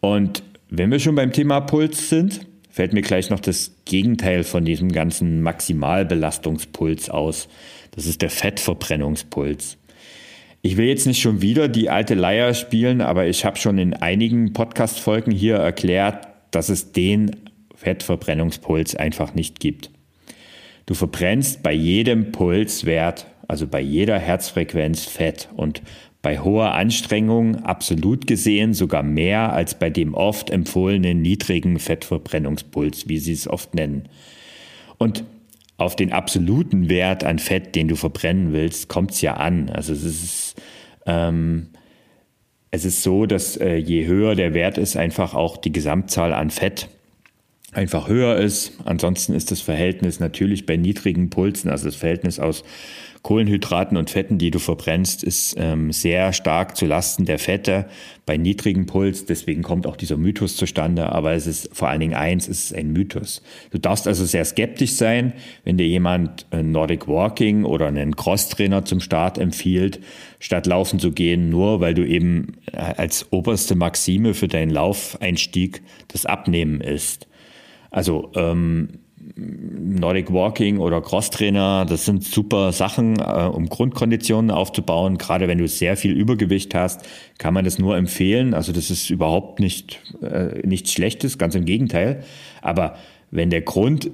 Und 0.00 0.42
wenn 0.68 0.90
wir 0.90 0.98
schon 0.98 1.14
beim 1.14 1.32
Thema 1.32 1.60
Puls 1.60 2.08
sind, 2.08 2.46
fällt 2.70 2.92
mir 2.92 3.02
gleich 3.02 3.30
noch 3.30 3.40
das 3.40 3.72
Gegenteil 3.84 4.44
von 4.44 4.64
diesem 4.64 4.92
ganzen 4.92 5.42
Maximalbelastungspuls 5.42 7.08
aus. 7.08 7.48
Das 7.92 8.06
ist 8.06 8.20
der 8.22 8.30
Fettverbrennungspuls. 8.30 9.78
Ich 10.62 10.76
will 10.76 10.86
jetzt 10.86 11.06
nicht 11.06 11.20
schon 11.20 11.40
wieder 11.40 11.68
die 11.68 11.90
alte 11.90 12.14
Leier 12.14 12.52
spielen, 12.52 13.00
aber 13.00 13.26
ich 13.26 13.44
habe 13.44 13.56
schon 13.56 13.78
in 13.78 13.94
einigen 13.94 14.52
Podcast-Folgen 14.52 15.30
hier 15.30 15.56
erklärt, 15.56 16.26
dass 16.50 16.68
es 16.68 16.92
den 16.92 17.36
Fettverbrennungspuls 17.74 18.96
einfach 18.96 19.34
nicht 19.34 19.60
gibt. 19.60 19.90
Du 20.86 20.94
verbrennst 20.94 21.62
bei 21.62 21.72
jedem 21.72 22.32
Pulswert, 22.32 23.26
also 23.48 23.66
bei 23.66 23.80
jeder 23.80 24.18
Herzfrequenz 24.18 25.04
Fett 25.04 25.48
und 25.54 25.82
bei 26.26 26.40
hoher 26.40 26.74
Anstrengung 26.74 27.62
absolut 27.64 28.26
gesehen 28.26 28.74
sogar 28.74 29.04
mehr 29.04 29.52
als 29.52 29.78
bei 29.78 29.90
dem 29.90 30.12
oft 30.12 30.50
empfohlenen 30.50 31.22
niedrigen 31.22 31.78
Fettverbrennungspuls, 31.78 33.08
wie 33.08 33.18
sie 33.18 33.32
es 33.32 33.46
oft 33.46 33.76
nennen. 33.76 34.08
Und 34.98 35.22
auf 35.76 35.94
den 35.94 36.12
absoluten 36.12 36.88
Wert 36.88 37.22
an 37.22 37.38
Fett, 37.38 37.76
den 37.76 37.86
du 37.86 37.94
verbrennen 37.94 38.52
willst, 38.52 38.88
kommt 38.88 39.12
es 39.12 39.20
ja 39.20 39.34
an. 39.34 39.70
Also 39.70 39.92
es 39.92 40.02
ist, 40.02 40.62
ähm, 41.06 41.68
es 42.72 42.84
ist 42.84 43.04
so, 43.04 43.26
dass 43.26 43.56
äh, 43.56 43.76
je 43.76 44.06
höher 44.06 44.34
der 44.34 44.52
Wert 44.52 44.78
ist, 44.78 44.96
einfach 44.96 45.32
auch 45.32 45.56
die 45.56 45.70
Gesamtzahl 45.70 46.32
an 46.32 46.50
Fett 46.50 46.88
einfach 47.76 48.08
höher 48.08 48.36
ist. 48.36 48.72
Ansonsten 48.84 49.34
ist 49.34 49.50
das 49.50 49.60
Verhältnis 49.60 50.18
natürlich 50.18 50.66
bei 50.66 50.76
niedrigen 50.76 51.30
Pulsen, 51.30 51.70
also 51.70 51.84
das 51.86 51.96
Verhältnis 51.96 52.40
aus 52.40 52.64
Kohlenhydraten 53.22 53.96
und 53.96 54.08
Fetten, 54.08 54.38
die 54.38 54.52
du 54.52 54.60
verbrennst, 54.60 55.24
ist 55.24 55.56
ähm, 55.58 55.90
sehr 55.90 56.32
stark 56.32 56.76
zu 56.76 56.86
Lasten 56.86 57.24
der 57.24 57.40
Fette 57.40 57.86
bei 58.24 58.36
niedrigem 58.36 58.86
Puls. 58.86 59.26
Deswegen 59.26 59.62
kommt 59.62 59.88
auch 59.88 59.96
dieser 59.96 60.16
Mythos 60.16 60.54
zustande. 60.54 61.10
Aber 61.10 61.32
es 61.32 61.48
ist 61.48 61.68
vor 61.72 61.88
allen 61.88 61.98
Dingen 61.98 62.14
eins, 62.14 62.46
es 62.46 62.66
ist 62.66 62.74
ein 62.76 62.92
Mythos. 62.92 63.42
Du 63.72 63.78
darfst 63.78 64.06
also 64.06 64.24
sehr 64.24 64.44
skeptisch 64.44 64.92
sein, 64.92 65.32
wenn 65.64 65.76
dir 65.76 65.88
jemand 65.88 66.46
Nordic 66.52 67.08
Walking 67.08 67.64
oder 67.64 67.88
einen 67.88 68.14
Crosstrainer 68.14 68.84
zum 68.84 69.00
Start 69.00 69.38
empfiehlt, 69.38 69.98
statt 70.38 70.66
laufen 70.66 71.00
zu 71.00 71.10
gehen, 71.10 71.50
nur 71.50 71.80
weil 71.80 71.94
du 71.94 72.06
eben 72.06 72.58
äh, 72.70 72.76
als 72.76 73.32
oberste 73.32 73.74
Maxime 73.74 74.34
für 74.34 74.46
deinen 74.46 74.70
Laufeinstieg 74.70 75.82
das 76.06 76.26
Abnehmen 76.26 76.80
ist. 76.80 77.26
Also 77.90 78.30
ähm, 78.34 79.00
Nordic 79.34 80.32
Walking 80.32 80.78
oder 80.78 81.00
Crosstrainer, 81.00 81.84
das 81.84 82.04
sind 82.04 82.24
super 82.24 82.72
Sachen, 82.72 83.18
äh, 83.18 83.50
um 83.52 83.68
Grundkonditionen 83.68 84.50
aufzubauen. 84.50 85.18
Gerade 85.18 85.48
wenn 85.48 85.58
du 85.58 85.66
sehr 85.68 85.96
viel 85.96 86.12
Übergewicht 86.12 86.74
hast, 86.74 87.02
kann 87.38 87.54
man 87.54 87.64
das 87.64 87.78
nur 87.78 87.96
empfehlen. 87.96 88.54
Also 88.54 88.72
das 88.72 88.90
ist 88.90 89.10
überhaupt 89.10 89.60
nicht 89.60 90.00
äh, 90.22 90.66
nichts 90.66 90.92
Schlechtes, 90.92 91.38
ganz 91.38 91.54
im 91.54 91.64
Gegenteil. 91.64 92.22
Aber 92.62 92.96
wenn 93.30 93.50
der 93.50 93.62
Grund 93.62 94.10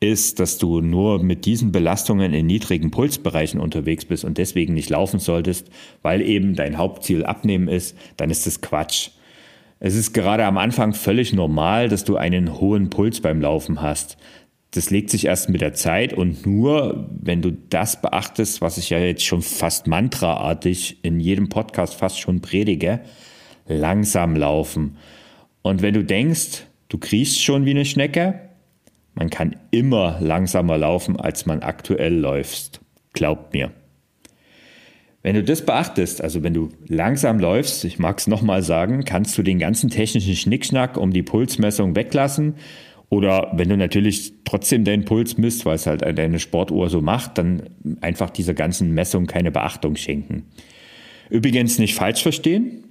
ist, 0.00 0.40
dass 0.40 0.58
du 0.58 0.80
nur 0.80 1.22
mit 1.22 1.46
diesen 1.46 1.72
Belastungen 1.72 2.34
in 2.34 2.46
niedrigen 2.46 2.90
Pulsbereichen 2.90 3.60
unterwegs 3.60 4.04
bist 4.04 4.24
und 4.24 4.36
deswegen 4.36 4.74
nicht 4.74 4.90
laufen 4.90 5.20
solltest, 5.20 5.70
weil 6.02 6.20
eben 6.20 6.54
dein 6.54 6.76
Hauptziel 6.76 7.24
abnehmen 7.24 7.68
ist, 7.68 7.96
dann 8.16 8.30
ist 8.30 8.46
das 8.46 8.60
Quatsch. 8.60 9.10
Es 9.78 9.94
ist 9.94 10.12
gerade 10.12 10.44
am 10.44 10.58
Anfang 10.58 10.94
völlig 10.94 11.32
normal, 11.32 11.88
dass 11.88 12.04
du 12.04 12.16
einen 12.16 12.58
hohen 12.60 12.90
Puls 12.90 13.20
beim 13.20 13.40
Laufen 13.40 13.82
hast 13.82 14.16
das 14.76 14.90
legt 14.90 15.10
sich 15.10 15.24
erst 15.24 15.48
mit 15.48 15.62
der 15.62 15.72
Zeit 15.72 16.12
und 16.12 16.44
nur, 16.44 17.08
wenn 17.10 17.40
du 17.40 17.50
das 17.50 18.02
beachtest, 18.02 18.60
was 18.60 18.76
ich 18.76 18.90
ja 18.90 18.98
jetzt 18.98 19.24
schon 19.24 19.40
fast 19.40 19.86
mantraartig 19.86 20.98
in 21.02 21.18
jedem 21.18 21.48
Podcast 21.48 21.94
fast 21.94 22.20
schon 22.20 22.42
predige, 22.42 23.00
langsam 23.66 24.36
laufen. 24.36 24.98
Und 25.62 25.80
wenn 25.82 25.94
du 25.94 26.04
denkst, 26.04 26.64
du 26.88 26.98
kriechst 26.98 27.42
schon 27.42 27.64
wie 27.64 27.70
eine 27.70 27.86
Schnecke, 27.86 28.40
man 29.14 29.30
kann 29.30 29.56
immer 29.70 30.18
langsamer 30.20 30.76
laufen, 30.76 31.18
als 31.18 31.46
man 31.46 31.62
aktuell 31.62 32.14
läufst. 32.14 32.80
Glaubt 33.14 33.54
mir. 33.54 33.72
Wenn 35.26 35.34
du 35.34 35.42
das 35.42 35.62
beachtest, 35.62 36.22
also 36.22 36.44
wenn 36.44 36.54
du 36.54 36.68
langsam 36.86 37.40
läufst, 37.40 37.84
ich 37.84 37.98
mag 37.98 38.16
es 38.18 38.28
nochmal 38.28 38.62
sagen, 38.62 39.04
kannst 39.04 39.36
du 39.36 39.42
den 39.42 39.58
ganzen 39.58 39.90
technischen 39.90 40.36
Schnickschnack 40.36 40.96
um 40.96 41.12
die 41.12 41.24
Pulsmessung 41.24 41.96
weglassen 41.96 42.54
oder 43.08 43.50
wenn 43.52 43.68
du 43.68 43.76
natürlich 43.76 44.34
trotzdem 44.44 44.84
deinen 44.84 45.04
Puls 45.04 45.36
misst, 45.36 45.66
weil 45.66 45.74
es 45.74 45.88
halt 45.88 46.02
deine 46.02 46.38
Sportuhr 46.38 46.88
so 46.90 47.00
macht, 47.00 47.38
dann 47.38 47.64
einfach 48.02 48.30
dieser 48.30 48.54
ganzen 48.54 48.92
Messung 48.92 49.26
keine 49.26 49.50
Beachtung 49.50 49.96
schenken. 49.96 50.44
Übrigens 51.28 51.80
nicht 51.80 51.96
falsch 51.96 52.22
verstehen. 52.22 52.84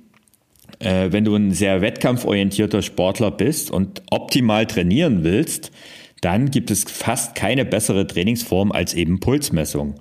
Äh, 0.80 1.14
wenn 1.14 1.24
du 1.24 1.36
ein 1.36 1.52
sehr 1.52 1.80
wettkampforientierter 1.80 2.82
Sportler 2.82 3.32
bist 3.32 3.72
und 3.72 4.02
optimal 4.12 4.66
trainieren 4.66 5.24
willst, 5.24 5.72
dann 6.20 6.52
gibt 6.52 6.70
es 6.70 6.84
fast 6.84 7.34
keine 7.34 7.64
bessere 7.64 8.06
Trainingsform 8.06 8.74
als 8.74 8.94
eben 8.94 9.22
Pulsmessung. 9.22 9.96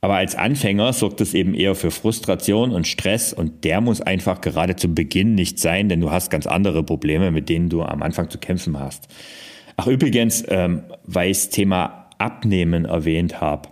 Aber 0.00 0.14
als 0.14 0.36
Anfänger 0.36 0.92
sorgt 0.92 1.20
es 1.20 1.34
eben 1.34 1.54
eher 1.54 1.74
für 1.74 1.90
Frustration 1.90 2.70
und 2.70 2.86
Stress 2.86 3.32
und 3.32 3.64
der 3.64 3.80
muss 3.80 4.00
einfach 4.00 4.40
gerade 4.40 4.76
zu 4.76 4.94
Beginn 4.94 5.34
nicht 5.34 5.58
sein, 5.58 5.88
denn 5.88 6.00
du 6.00 6.10
hast 6.10 6.30
ganz 6.30 6.46
andere 6.46 6.84
Probleme, 6.84 7.32
mit 7.32 7.48
denen 7.48 7.68
du 7.68 7.82
am 7.82 8.02
Anfang 8.02 8.30
zu 8.30 8.38
kämpfen 8.38 8.78
hast. 8.78 9.08
Ach 9.76 9.88
übrigens, 9.88 10.44
ähm, 10.48 10.82
weil 11.04 11.30
ich 11.30 11.38
das 11.38 11.50
Thema 11.50 12.08
Abnehmen 12.18 12.84
erwähnt 12.84 13.40
habe. 13.40 13.68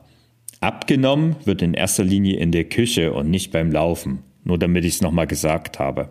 Abgenommen 0.61 1.37
wird 1.45 1.63
in 1.63 1.75
erster 1.75 2.05
Linie 2.05 2.39
in 2.39 2.51
der 2.51 2.65
Küche 2.65 3.13
und 3.13 3.31
nicht 3.31 3.53
beim 3.53 3.71
Laufen. 3.71 4.23
Nur 4.43 4.59
damit 4.59 4.85
ich 4.85 4.95
es 4.95 5.03
nochmal 5.03 5.27
gesagt 5.27 5.79
habe. 5.79 6.09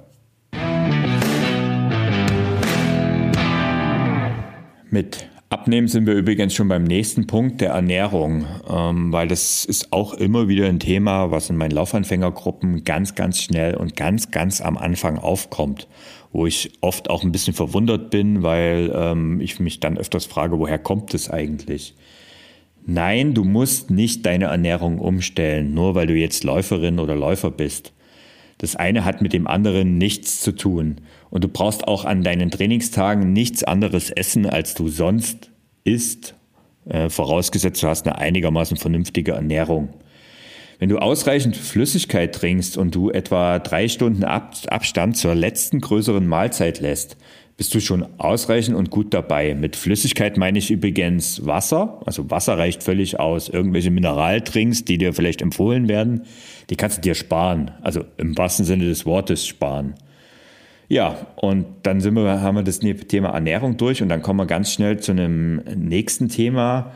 Mit 4.90 5.28
Abnehmen 5.50 5.88
sind 5.88 6.08
wir 6.08 6.16
übrigens 6.16 6.56
schon 6.56 6.68
beim 6.68 6.84
nächsten 6.84 7.28
Punkt 7.28 7.62
der 7.62 7.72
Ernährung, 7.72 8.46
ähm, 8.68 9.12
weil 9.12 9.28
das 9.28 9.64
ist 9.64 9.94
auch 9.94 10.14
immer 10.16 10.48
wieder 10.48 10.68
ein 10.68 10.80
Thema, 10.80 11.30
was 11.30 11.52
in 11.52 11.56
meinen 11.56 11.72
Laufanfängergruppen 11.72 12.84
ganz, 12.84 13.14
ganz 13.14 13.42
schnell 13.42 13.75
und 13.75 13.96
ganz, 13.96 14.32
ganz 14.32 14.60
am 14.60 14.75
Anfang 14.75 15.20
aufkommt, 15.20 15.88
wo 16.32 16.48
ich 16.48 16.74
oft 16.82 17.12
auch 17.12 17.24
ein 17.24 17.32
bisschen 17.32 17.54
verwundert 17.54 18.10
bin, 18.10 18.42
weil 18.42 18.92
ähm, 18.96 19.40
ich 19.40 19.60
mich 19.60 19.80
dann 19.80 20.00
öfters 20.00 20.25
frage, 20.25 20.58
woher 20.58 20.80
kommt 20.80 21.14
es 21.14 21.30
eigentlich? 21.30 21.94
Nein, 22.88 23.36
du 23.36 23.44
musst 23.44 23.92
nicht 23.92 24.25
deine 24.25 24.46
Ernährung 24.46 24.98
umstellen, 24.98 25.75
nur 25.75 25.94
weil 25.94 26.08
du 26.08 26.14
jetzt 26.14 26.44
Läuferin 26.44 27.00
oder 27.00 27.16
Läufer 27.16 27.52
bist. 27.52 27.94
Das 28.58 28.76
eine 28.76 29.04
hat 29.04 29.22
mit 29.22 29.34
dem 29.34 29.48
anderen 29.48 29.98
nichts 29.98 30.40
zu 30.40 30.54
tun. 30.54 31.02
Und 31.30 31.44
du 31.44 31.48
brauchst 31.48 31.88
auch 31.88 32.06
an 32.06 32.24
deinen 32.24 32.52
Trainingstagen 32.52 33.34
nichts 33.34 33.64
anderes 33.64 34.10
essen, 34.10 34.46
als 34.46 34.76
du 34.76 34.88
sonst 34.88 35.52
isst, 35.84 36.36
äh, 36.88 37.10
vorausgesetzt 37.10 37.84
du 37.84 37.88
hast 37.88 38.08
eine 38.08 38.18
einigermaßen 38.18 38.78
vernünftige 38.78 39.34
Ernährung. 39.34 39.90
Wenn 40.80 40.90
du 40.90 40.98
ausreichend 40.98 41.56
Flüssigkeit 41.56 42.36
trinkst 42.36 42.78
und 42.78 42.94
du 42.96 43.10
etwa 43.10 43.60
drei 43.60 43.88
Stunden 43.88 44.24
Ab 44.24 44.56
Abstand 44.68 45.16
zur 45.16 45.34
letzten 45.34 45.80
größeren 45.80 46.28
Mahlzeit 46.28 46.82
lässt, 46.82 47.18
bist 47.58 47.74
du 47.74 47.80
schon 47.80 48.06
ausreichend 48.18 48.76
und 48.76 48.90
gut 48.90 49.14
dabei. 49.14 49.56
Mit 49.56 49.78
Flüssigkeit 49.78 50.36
meine 50.36 50.60
ich 50.60 50.72
übrigens 50.72 51.46
Wasser. 51.46 52.02
Also 52.06 52.30
Wasser 52.30 52.58
reicht 52.58 52.84
völlig 52.84 53.20
aus. 53.20 53.48
Irgendwelche 53.48 53.92
Mineraltrinks, 53.92 54.84
die 54.84 54.98
dir 54.98 55.14
vielleicht 55.14 55.42
empfohlen 55.42 55.88
werden, 55.88 56.24
die 56.70 56.76
kannst 56.76 56.98
du 56.98 57.02
dir 57.02 57.16
sparen. 57.16 57.72
Also 57.82 58.04
im 58.18 58.38
wahrsten 58.38 58.66
Sinne 58.66 58.86
des 58.86 59.06
Wortes 59.06 59.48
sparen. 59.48 59.96
Ja, 60.90 61.28
und 61.38 61.66
dann 61.84 62.02
sind 62.02 62.14
wir, 62.16 62.42
haben 62.42 62.56
wir 62.56 62.64
das 62.64 62.80
Thema 62.80 63.30
Ernährung 63.30 63.78
durch 63.78 64.02
und 64.02 64.10
dann 64.10 64.22
kommen 64.22 64.40
wir 64.40 64.46
ganz 64.46 64.72
schnell 64.72 65.00
zu 65.00 65.14
einem 65.14 65.62
nächsten 65.76 66.30
Thema. 66.30 66.92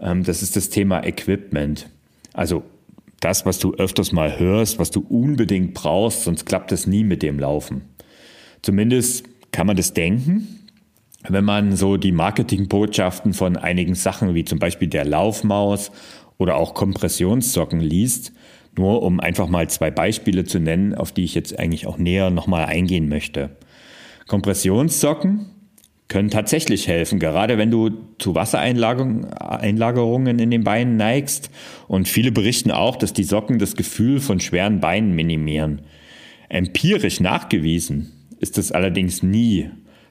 Ähm, 0.00 0.24
das 0.24 0.42
ist 0.42 0.56
das 0.56 0.70
Thema 0.70 1.04
Equipment. 1.04 1.88
Also 2.32 2.64
das, 3.20 3.46
was 3.46 3.58
du 3.58 3.74
öfters 3.74 4.12
mal 4.12 4.38
hörst, 4.38 4.78
was 4.78 4.90
du 4.90 5.00
unbedingt 5.00 5.74
brauchst, 5.74 6.24
sonst 6.24 6.46
klappt 6.46 6.72
es 6.72 6.86
nie 6.86 7.04
mit 7.04 7.22
dem 7.22 7.38
Laufen. 7.38 7.82
Zumindest 8.62 9.24
kann 9.58 9.66
man 9.66 9.76
das 9.76 9.92
denken. 9.92 10.46
wenn 11.28 11.44
man 11.44 11.74
so 11.74 11.96
die 11.96 12.12
Marketingbotschaften 12.12 13.34
von 13.34 13.56
einigen 13.56 13.96
Sachen 13.96 14.36
wie 14.36 14.44
zum 14.44 14.60
Beispiel 14.60 14.86
der 14.86 15.04
Laufmaus 15.04 15.90
oder 16.38 16.54
auch 16.54 16.74
Kompressionssocken 16.74 17.80
liest, 17.80 18.32
nur 18.76 19.02
um 19.02 19.18
einfach 19.18 19.48
mal 19.48 19.68
zwei 19.68 19.90
Beispiele 19.90 20.44
zu 20.44 20.60
nennen, 20.60 20.94
auf 20.94 21.10
die 21.10 21.24
ich 21.24 21.34
jetzt 21.34 21.58
eigentlich 21.58 21.88
auch 21.88 21.98
näher 21.98 22.30
nochmal 22.30 22.66
eingehen 22.66 23.08
möchte. 23.08 23.56
Kompressionssocken 24.28 25.46
können 26.06 26.30
tatsächlich 26.30 26.86
helfen, 26.86 27.18
gerade 27.18 27.58
wenn 27.58 27.72
du 27.72 27.90
zu 28.20 28.36
Wassereinlagerungen 28.36 30.38
in 30.38 30.52
den 30.52 30.62
Beinen 30.62 30.96
neigst. 30.96 31.50
Und 31.88 32.06
viele 32.06 32.30
berichten 32.30 32.70
auch, 32.70 32.94
dass 32.94 33.12
die 33.12 33.24
Socken 33.24 33.58
das 33.58 33.74
Gefühl 33.74 34.20
von 34.20 34.38
schweren 34.38 34.78
Beinen 34.78 35.16
minimieren. 35.16 35.82
Empirisch 36.48 37.18
nachgewiesen 37.18 38.12
ist 38.40 38.58
es 38.58 38.72
allerdings 38.72 39.22
nie. 39.22 39.70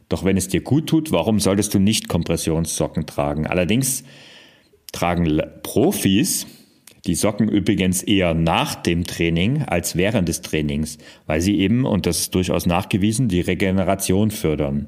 Doch 0.09 0.23
wenn 0.23 0.37
es 0.37 0.47
dir 0.47 0.61
gut 0.61 0.87
tut, 0.87 1.11
warum 1.11 1.39
solltest 1.39 1.73
du 1.73 1.79
nicht 1.79 2.07
Kompressionssocken 2.07 3.05
tragen? 3.05 3.45
Allerdings 3.47 4.03
tragen 4.91 5.41
Profis 5.63 6.47
die 7.07 7.15
Socken 7.15 7.47
übrigens 7.47 8.03
eher 8.03 8.33
nach 8.33 8.75
dem 8.75 9.05
Training 9.05 9.63
als 9.63 9.95
während 9.95 10.27
des 10.27 10.41
Trainings, 10.41 10.97
weil 11.25 11.39
sie 11.39 11.57
eben, 11.57 11.85
und 11.85 12.05
das 12.05 12.19
ist 12.19 12.35
durchaus 12.35 12.65
nachgewiesen, 12.65 13.29
die 13.29 13.39
Regeneration 13.39 14.29
fördern. 14.29 14.87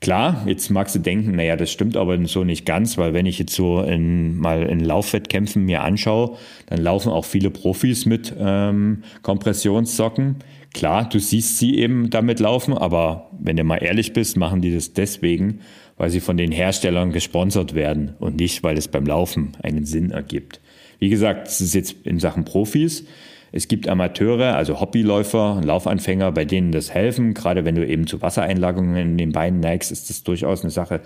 Klar, 0.00 0.44
jetzt 0.46 0.70
magst 0.70 0.94
du 0.94 1.00
denken, 1.00 1.32
naja, 1.32 1.56
das 1.56 1.72
stimmt 1.72 1.96
aber 1.96 2.24
so 2.26 2.44
nicht 2.44 2.64
ganz, 2.64 2.98
weil 2.98 3.14
wenn 3.14 3.26
ich 3.26 3.38
jetzt 3.40 3.54
so 3.54 3.80
in, 3.82 4.36
mal 4.38 4.62
in 4.62 4.78
Laufwettkämpfen 4.80 5.64
mir 5.64 5.82
anschaue, 5.82 6.36
dann 6.66 6.80
laufen 6.80 7.10
auch 7.10 7.24
viele 7.24 7.50
Profis 7.50 8.06
mit 8.06 8.32
ähm, 8.38 9.02
Kompressionssocken. 9.22 10.36
Klar, 10.72 11.08
du 11.08 11.18
siehst 11.18 11.58
sie 11.58 11.78
eben 11.78 12.10
damit 12.10 12.38
laufen, 12.38 12.74
aber 12.74 13.30
wenn 13.40 13.56
du 13.56 13.64
mal 13.64 13.78
ehrlich 13.78 14.12
bist, 14.12 14.36
machen 14.36 14.60
die 14.60 14.72
das 14.72 14.92
deswegen, 14.92 15.60
weil 15.96 16.10
sie 16.10 16.20
von 16.20 16.36
den 16.36 16.52
Herstellern 16.52 17.10
gesponsert 17.10 17.74
werden 17.74 18.14
und 18.20 18.36
nicht, 18.36 18.62
weil 18.62 18.78
es 18.78 18.86
beim 18.86 19.04
Laufen 19.04 19.56
einen 19.62 19.84
Sinn 19.84 20.12
ergibt. 20.12 20.60
Wie 21.00 21.08
gesagt, 21.08 21.48
es 21.48 21.60
ist 21.60 21.74
jetzt 21.74 21.96
in 22.04 22.20
Sachen 22.20 22.44
Profis. 22.44 23.04
Es 23.50 23.68
gibt 23.68 23.88
Amateure, 23.88 24.54
also 24.54 24.80
Hobbyläufer, 24.80 25.60
Laufanfänger, 25.64 26.32
bei 26.32 26.44
denen 26.44 26.72
das 26.72 26.92
helfen. 26.92 27.34
Gerade 27.34 27.64
wenn 27.64 27.74
du 27.74 27.86
eben 27.86 28.06
zu 28.06 28.20
Wassereinlagerungen 28.20 28.96
in 28.96 29.18
den 29.18 29.32
Beinen 29.32 29.60
neigst, 29.60 29.90
ist 29.90 30.10
das 30.10 30.22
durchaus 30.22 30.62
eine 30.62 30.70
Sache, 30.70 31.00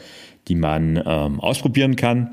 die 0.48 0.56
man 0.56 1.02
ähm, 1.06 1.40
ausprobieren 1.40 1.96
kann. 1.96 2.30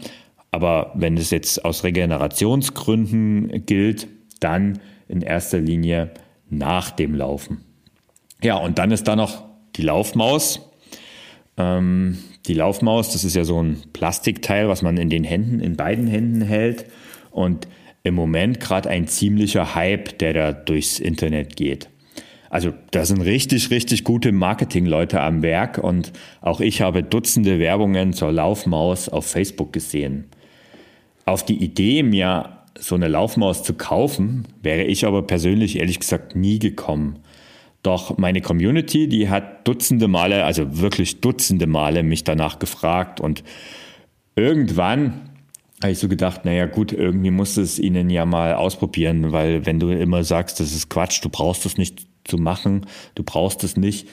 Aber 0.52 0.92
wenn 0.96 1.16
es 1.18 1.30
jetzt 1.30 1.64
aus 1.64 1.84
Regenerationsgründen 1.84 3.66
gilt, 3.66 4.08
dann 4.40 4.80
in 5.08 5.22
erster 5.22 5.60
Linie 5.60 6.12
nach 6.50 6.92
dem 6.92 7.14
Laufen. 7.16 7.64
Ja, 8.42 8.56
und 8.56 8.80
dann 8.80 8.92
ist 8.92 9.08
da 9.08 9.16
noch 9.16 9.44
die 9.76 9.84
Laufmaus. 9.84 10.72
Ähm, 11.58 12.18
die 12.48 12.54
Laufmaus, 12.54 13.12
das 13.12 13.24
ist 13.24 13.36
ja 13.36 13.44
so 13.44 13.62
ein 13.62 13.84
Plastikteil, 13.94 14.70
was 14.70 14.82
man 14.82 14.98
in 14.98 15.10
den 15.10 15.24
Händen, 15.24 15.60
in 15.60 15.76
beiden 15.76 16.08
Händen 16.08 16.42
hält. 16.42 16.86
Und 17.32 17.68
im 18.04 18.16
Moment 18.16 18.60
gerade 18.60 18.90
ein 18.90 19.08
ziemlicher 19.08 19.76
Hype, 19.76 20.18
der 20.20 20.34
da 20.34 20.52
durchs 20.54 21.00
Internet 21.00 21.56
geht. 21.56 21.90
Also 22.50 22.74
da 22.92 23.06
sind 23.06 23.22
richtig, 23.22 23.70
richtig 23.70 24.04
gute 24.04 24.32
Marketingleute 24.32 25.22
am 25.22 25.44
Werk 25.44 25.78
und 25.78 26.12
auch 26.42 26.62
ich 26.62 26.82
habe 26.82 27.04
Dutzende 27.04 27.60
Werbungen 27.60 28.14
zur 28.14 28.32
Laufmaus 28.32 29.08
auf 29.08 29.28
Facebook 29.28 29.72
gesehen. 29.72 30.26
Auf 31.26 31.46
die 31.46 31.64
Idee, 31.64 32.02
mir 32.02 32.58
so 32.80 32.96
eine 32.96 33.08
Laufmaus 33.08 33.64
zu 33.64 33.76
kaufen, 33.76 34.48
wäre 34.64 34.84
ich 34.84 35.06
aber 35.06 35.22
persönlich 35.28 35.78
ehrlich 35.78 36.00
gesagt 36.00 36.36
nie 36.36 36.58
gekommen. 36.58 37.20
Doch 37.84 38.18
meine 38.18 38.42
Community, 38.42 39.08
die 39.08 39.30
hat 39.30 39.68
Dutzende 39.68 40.08
Male, 40.08 40.44
also 40.44 40.80
wirklich 40.80 41.22
Dutzende 41.22 41.68
Male 41.68 42.04
mich 42.04 42.24
danach 42.24 42.58
gefragt 42.58 43.22
und 43.22 43.44
irgendwann 44.36 45.29
habe 45.82 45.92
ich 45.92 46.00
so 46.00 46.08
gedacht, 46.08 46.46
naja 46.46 46.66
gut, 46.66 46.92
irgendwie 46.92 47.32
musst 47.32 47.58
du 47.58 47.62
es 47.62 47.80
ihnen 47.80 48.10
ja 48.10 48.26
mal 48.26 48.54
ausprobieren, 48.54 49.32
weil 49.32 49.66
wenn 49.66 49.80
du 49.80 49.90
immer 49.90 50.24
sagst, 50.24 50.60
das 50.60 50.74
ist 50.74 50.90
Quatsch, 50.90 51.24
du 51.24 51.30
brauchst 51.30 51.66
es 51.66 51.78
nicht 51.78 52.06
zu 52.26 52.38
machen, 52.38 52.86
du 53.16 53.24
brauchst 53.24 53.64
es 53.64 53.78
nicht, 53.78 54.08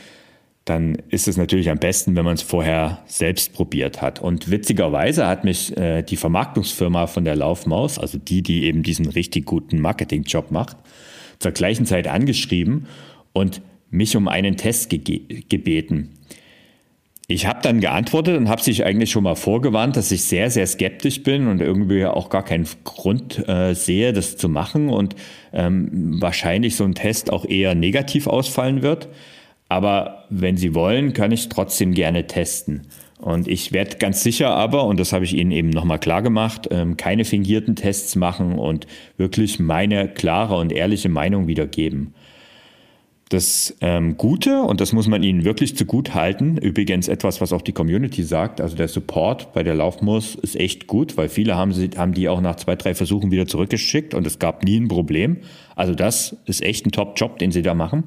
dann 0.64 0.96
ist 1.11 1.29
es 1.29 1.37
natürlich 1.37 1.70
am 1.70 1.79
besten, 1.79 2.16
wenn 2.16 2.24
man 2.24 2.35
es 2.35 2.42
vorher 2.42 3.02
selbst 3.07 3.52
probiert 3.52 4.02
hat. 4.02 4.20
Und 4.20 4.50
witzigerweise 4.50 5.26
hat 5.26 5.44
mich 5.44 5.76
äh, 5.76 6.02
die 6.02 6.16
Vermarktungsfirma 6.16 7.07
von 7.07 7.24
der 7.24 7.37
Laufmaus, 7.37 7.98
also 7.98 8.18
die, 8.18 8.42
die 8.42 8.64
eben 8.64 8.83
diesen 8.83 9.07
richtig 9.07 9.46
guten 9.46 9.81
Marketingjob 9.81 10.50
macht, 10.50 10.76
zur 11.38 11.52
gleichen 11.52 11.87
Zeit 11.87 12.09
angeschrieben 12.09 12.87
und 13.33 13.62
mich 13.90 14.16
um 14.16 14.26
einen 14.26 14.57
Test 14.57 14.90
ge 14.90 14.98
gebeten. 15.48 16.15
Ich 17.28 17.46
habe 17.46 17.58
dann 17.60 17.80
geantwortet 17.80 18.36
und 18.36 18.48
habe 18.48 18.62
sich 18.62 18.84
eigentlich 18.84 19.10
schon 19.10 19.24
mal 19.24 19.34
vorgewarnt, 19.34 19.96
dass 19.96 20.12
ich 20.12 20.22
sehr, 20.22 20.48
sehr 20.48 20.66
skeptisch 20.66 21.24
bin 21.24 21.48
und 21.48 21.60
irgendwie 21.60 22.04
auch 22.04 22.28
gar 22.28 22.44
keinen 22.44 22.68
Grund 22.84 23.48
äh, 23.48 23.74
sehe, 23.74 24.12
das 24.12 24.36
zu 24.36 24.48
machen 24.48 24.90
und 24.90 25.16
ähm, 25.52 26.20
wahrscheinlich 26.20 26.76
so 26.76 26.84
ein 26.84 26.94
Test 26.94 27.32
auch 27.32 27.44
eher 27.44 27.74
negativ 27.74 28.28
ausfallen 28.28 28.82
wird. 28.82 29.08
Aber 29.68 30.26
wenn 30.30 30.56
Sie 30.56 30.74
wollen, 30.76 31.14
kann 31.14 31.32
ich 31.32 31.48
trotzdem 31.48 31.94
gerne 31.94 32.28
testen. 32.28 32.82
Und 33.18 33.48
ich 33.48 33.72
werde 33.72 33.96
ganz 33.96 34.22
sicher 34.22 34.50
aber, 34.50 34.84
und 34.84 35.00
das 35.00 35.12
habe 35.12 35.24
ich 35.24 35.34
Ihnen 35.34 35.50
eben 35.50 35.70
nochmal 35.70 35.98
klar 35.98 36.22
gemacht, 36.22 36.68
ähm, 36.70 36.96
keine 36.96 37.24
fingierten 37.24 37.74
Tests 37.74 38.14
machen 38.14 38.56
und 38.56 38.86
wirklich 39.16 39.58
meine 39.58 40.06
klare 40.06 40.56
und 40.56 40.70
ehrliche 40.70 41.08
Meinung 41.08 41.48
wiedergeben. 41.48 42.14
Das 43.28 43.76
ähm, 43.80 44.16
Gute, 44.16 44.62
und 44.62 44.80
das 44.80 44.92
muss 44.92 45.08
man 45.08 45.24
ihnen 45.24 45.44
wirklich 45.44 45.76
zugute 45.76 46.14
halten, 46.14 46.58
übrigens 46.58 47.08
etwas, 47.08 47.40
was 47.40 47.52
auch 47.52 47.62
die 47.62 47.72
Community 47.72 48.22
sagt, 48.22 48.60
also 48.60 48.76
der 48.76 48.86
Support 48.86 49.52
bei 49.52 49.64
der 49.64 49.74
Laufmus 49.74 50.36
ist 50.36 50.54
echt 50.54 50.86
gut, 50.86 51.16
weil 51.16 51.28
viele 51.28 51.56
haben, 51.56 51.72
sie, 51.72 51.90
haben 51.96 52.14
die 52.14 52.28
auch 52.28 52.40
nach 52.40 52.54
zwei, 52.54 52.76
drei 52.76 52.94
Versuchen 52.94 53.32
wieder 53.32 53.48
zurückgeschickt 53.48 54.14
und 54.14 54.28
es 54.28 54.38
gab 54.38 54.62
nie 54.62 54.78
ein 54.78 54.86
Problem. 54.86 55.38
Also 55.74 55.92
das 55.92 56.36
ist 56.44 56.62
echt 56.62 56.86
ein 56.86 56.92
Top-Job, 56.92 57.40
den 57.40 57.50
sie 57.50 57.62
da 57.62 57.74
machen. 57.74 58.04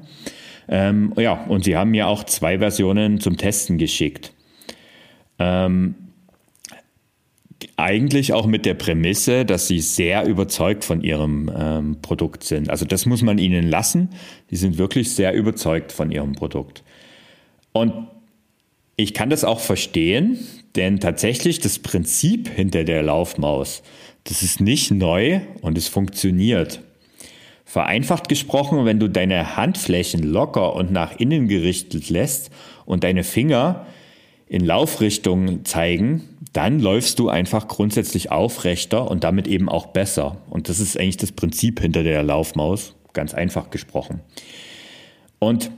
Ähm, 0.68 1.12
ja, 1.18 1.44
und 1.44 1.64
sie 1.64 1.76
haben 1.76 1.90
mir 1.90 2.06
auch 2.06 2.24
zwei 2.24 2.58
Versionen 2.58 3.20
zum 3.20 3.36
Testen 3.36 3.76
geschickt. 3.76 4.32
Ähm, 5.38 5.96
eigentlich 7.76 8.32
auch 8.32 8.46
mit 8.46 8.66
der 8.66 8.74
Prämisse, 8.74 9.44
dass 9.44 9.66
sie 9.66 9.80
sehr 9.80 10.26
überzeugt 10.26 10.84
von 10.84 11.02
ihrem 11.02 11.50
ähm, 11.54 11.96
Produkt 12.02 12.44
sind. 12.44 12.70
Also 12.70 12.84
das 12.84 13.06
muss 13.06 13.22
man 13.22 13.38
ihnen 13.38 13.68
lassen. 13.68 14.10
Sie 14.48 14.56
sind 14.56 14.78
wirklich 14.78 15.14
sehr 15.14 15.34
überzeugt 15.34 15.92
von 15.92 16.10
ihrem 16.10 16.32
Produkt. 16.34 16.82
Und 17.72 18.08
ich 18.96 19.14
kann 19.14 19.30
das 19.30 19.44
auch 19.44 19.60
verstehen, 19.60 20.38
denn 20.76 21.00
tatsächlich 21.00 21.60
das 21.60 21.78
Prinzip 21.78 22.48
hinter 22.48 22.84
der 22.84 23.02
Laufmaus, 23.02 23.82
das 24.24 24.42
ist 24.42 24.60
nicht 24.60 24.90
neu 24.90 25.40
und 25.62 25.78
es 25.78 25.88
funktioniert. 25.88 26.80
Vereinfacht 27.64 28.28
gesprochen, 28.28 28.84
wenn 28.84 28.98
du 28.98 29.08
deine 29.08 29.56
Handflächen 29.56 30.22
locker 30.22 30.74
und 30.74 30.90
nach 30.92 31.18
innen 31.18 31.48
gerichtet 31.48 32.10
lässt 32.10 32.50
und 32.84 33.04
deine 33.04 33.22
Finger 33.22 33.86
in 34.50 34.66
Laufrichtung 34.66 35.64
zeigen, 35.64 36.22
dann 36.52 36.80
läufst 36.80 37.20
du 37.20 37.28
einfach 37.28 37.68
grundsätzlich 37.68 38.32
aufrechter 38.32 39.08
und 39.08 39.22
damit 39.22 39.46
eben 39.46 39.68
auch 39.68 39.86
besser. 39.86 40.38
Und 40.50 40.68
das 40.68 40.80
ist 40.80 40.98
eigentlich 40.98 41.18
das 41.18 41.30
Prinzip 41.30 41.78
hinter 41.78 42.02
der 42.02 42.24
Laufmaus, 42.24 42.96
ganz 43.12 43.32
einfach 43.32 43.70
gesprochen. 43.70 44.18
Und 45.38 45.70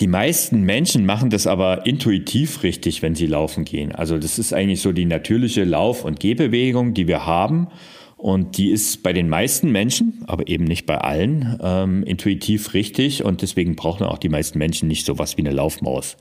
die 0.00 0.08
meisten 0.08 0.62
Menschen 0.62 1.06
machen 1.06 1.30
das 1.30 1.46
aber 1.46 1.86
intuitiv 1.86 2.64
richtig, 2.64 3.00
wenn 3.00 3.14
sie 3.14 3.26
laufen 3.26 3.64
gehen. 3.64 3.92
Also 3.92 4.18
das 4.18 4.40
ist 4.40 4.52
eigentlich 4.52 4.80
so 4.80 4.90
die 4.90 5.04
natürliche 5.04 5.62
Lauf- 5.62 6.04
und 6.04 6.18
Gehbewegung, 6.18 6.94
die 6.94 7.06
wir 7.06 7.26
haben. 7.26 7.68
Und 8.16 8.58
die 8.58 8.70
ist 8.70 9.04
bei 9.04 9.12
den 9.12 9.28
meisten 9.28 9.70
Menschen, 9.70 10.24
aber 10.26 10.48
eben 10.48 10.64
nicht 10.64 10.86
bei 10.86 10.98
allen, 10.98 11.60
ähm, 11.62 12.02
intuitiv 12.02 12.74
richtig. 12.74 13.24
Und 13.24 13.42
deswegen 13.42 13.76
brauchen 13.76 14.04
auch 14.04 14.18
die 14.18 14.30
meisten 14.30 14.58
Menschen 14.58 14.88
nicht 14.88 15.06
sowas 15.06 15.36
wie 15.36 15.42
eine 15.42 15.52
Laufmaus. 15.52 16.16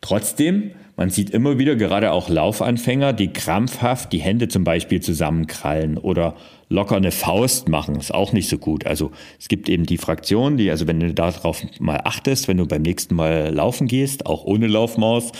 Trotzdem, 0.00 0.72
man 0.96 1.10
sieht 1.10 1.30
immer 1.30 1.58
wieder 1.58 1.74
gerade 1.74 2.12
auch 2.12 2.28
Laufanfänger, 2.28 3.12
die 3.12 3.32
krampfhaft 3.32 4.12
die 4.12 4.20
Hände 4.20 4.48
zum 4.48 4.64
Beispiel 4.64 5.00
zusammenkrallen 5.00 5.96
oder 5.96 6.36
locker 6.68 6.96
eine 6.96 7.12
Faust 7.12 7.68
machen. 7.68 7.96
Ist 7.96 8.12
auch 8.12 8.32
nicht 8.32 8.48
so 8.48 8.58
gut. 8.58 8.86
Also 8.86 9.10
es 9.38 9.48
gibt 9.48 9.68
eben 9.68 9.86
die 9.86 9.98
Fraktion, 9.98 10.56
die, 10.56 10.70
also 10.70 10.86
wenn 10.86 11.00
du 11.00 11.14
darauf 11.14 11.62
mal 11.80 12.00
achtest, 12.04 12.46
wenn 12.46 12.58
du 12.58 12.66
beim 12.66 12.82
nächsten 12.82 13.14
Mal 13.14 13.52
laufen 13.54 13.88
gehst, 13.88 14.26
auch 14.26 14.44
ohne 14.44 14.66
Laufmaus, 14.66 15.32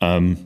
ähm, 0.00 0.36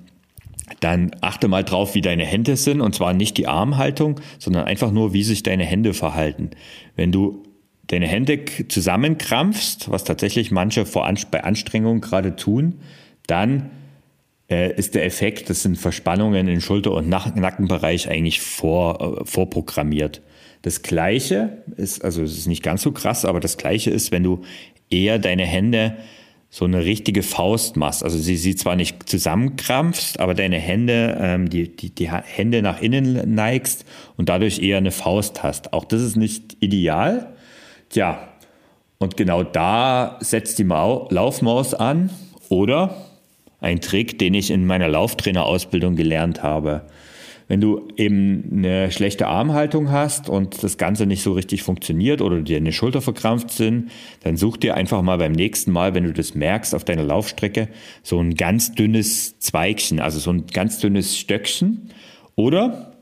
dann 0.81 1.13
achte 1.21 1.49
mal 1.49 1.65
drauf, 1.65 1.95
wie 1.95 2.01
deine 2.01 2.25
Hände 2.25 2.57
sind. 2.57 2.81
Und 2.81 2.95
zwar 2.95 3.15
nicht 3.15 3.39
die 3.39 3.47
Armhaltung, 3.47 4.21
sondern 4.39 4.65
einfach 4.65 4.91
nur, 4.91 5.13
wie 5.13 5.23
sich 5.23 5.43
deine 5.43 5.65
Hände 5.65 5.95
verhalten. 5.95 6.51
Wenn 6.97 7.13
du 7.13 7.43
deine 7.89 8.07
Hände 8.07 8.45
zusammenkrampfst, 8.69 9.91
was 9.91 10.05
tatsächlich 10.05 10.51
manche 10.51 10.87
vor 10.87 11.11
bei 11.31 11.45
Anstrengung 11.45 12.01
gerade 12.01 12.37
tun, 12.37 12.81
dann 13.27 13.71
ist 14.53 14.95
der 14.95 15.05
Effekt, 15.05 15.51
das 15.51 15.63
sind 15.63 15.77
Verspannungen 15.77 16.49
im 16.49 16.61
Schulter- 16.61 16.93
und 16.93 17.09
Nackenbereich 17.09 18.09
eigentlich 18.09 18.41
vor, 18.41 19.21
äh, 19.21 19.25
vorprogrammiert. 19.25 20.23
Das 20.63 20.83
Gleiche 20.83 21.63
ist, 21.77 22.05
also 22.05 22.23
es 22.23 22.39
ist 22.39 22.47
nicht 22.47 22.63
ganz 22.63 22.83
so 22.83 22.93
krass, 22.93 23.25
aber 23.25 23.41
das 23.41 23.57
Gleiche 23.57 23.91
ist, 23.91 24.13
wenn 24.13 24.23
du 24.23 24.43
eher 24.91 25.19
deine 25.19 25.45
Hände 25.45 25.97
so 26.51 26.67
eine 26.67 26.85
richtige 26.85 27.23
Faust 27.23 27.77
machst. 27.77 28.05
Also 28.05 28.19
sie 28.19 28.37
sieht 28.37 28.61
zwar 28.61 28.77
nicht 28.77 29.09
zusammenkrampfst, 29.09 30.21
aber 30.21 30.35
deine 30.35 30.59
Hände, 30.59 31.17
ähm, 31.19 31.49
die, 31.49 31.75
die, 31.75 31.95
die 31.95 32.13
Hände 32.13 32.61
nach 32.61 32.83
innen 32.83 33.35
neigst 33.35 33.87
und 34.19 34.29
dadurch 34.29 34.61
eher 34.61 34.77
eine 34.77 34.91
Faust 34.91 35.43
hast. 35.43 35.73
Auch 35.73 35.87
das 35.87 36.03
ist 36.03 36.17
nicht 36.17 36.59
ideal. 36.61 37.35
Tja, 37.89 38.29
und 38.99 39.17
genau 39.17 39.43
da 39.43 40.19
setzt 40.21 40.59
die 40.59 40.65
Mau 40.65 41.09
Laufmaus 41.11 41.75
an 41.75 42.11
oder 42.51 43.12
ein 43.63 43.81
Trick, 43.81 44.19
den 44.19 44.35
ich 44.35 44.51
in 44.51 44.67
meiner 44.67 44.89
Lauftrainerausbildung 44.89 45.97
gelernt 45.97 46.43
habe. 46.43 46.83
Wenn 47.49 47.61
du 47.61 47.89
eben 47.97 48.49
eine 48.53 48.91
schlechte 48.91 49.27
Armhaltung 49.27 49.91
hast 49.91 50.29
und 50.29 50.63
das 50.63 50.79
Ganze 50.79 51.07
nicht 51.07 51.23
so 51.23 51.33
richtig 51.33 51.63
funktioniert 51.63 52.21
oder 52.23 52.41
dir 52.41 52.57
eine 52.57 52.73
Schulter 52.73 53.03
verkrampft 53.03 53.51
sind, 53.51 53.91
dann 54.23 54.37
such 54.37 54.57
dir 54.57 54.75
einfach 54.75 55.03
mal 55.03 55.19
beim 55.19 55.33
nächsten 55.33 55.71
Mal, 55.71 55.95
wenn 55.95 56.05
du 56.05 56.13
das 56.13 56.35
merkst 56.35 56.75
auf 56.75 56.85
deiner 56.85 57.03
Laufstrecke, 57.03 57.69
so 58.03 58.19
ein 58.19 58.35
ganz 58.35 58.73
dünnes 58.73 59.39
Zweigchen, 59.39 60.01
also 60.01 60.19
so 60.19 60.31
ein 60.31 60.47
ganz 60.47 60.79
dünnes 60.79 61.19
Stöckchen. 61.19 61.91
Oder 62.37 62.93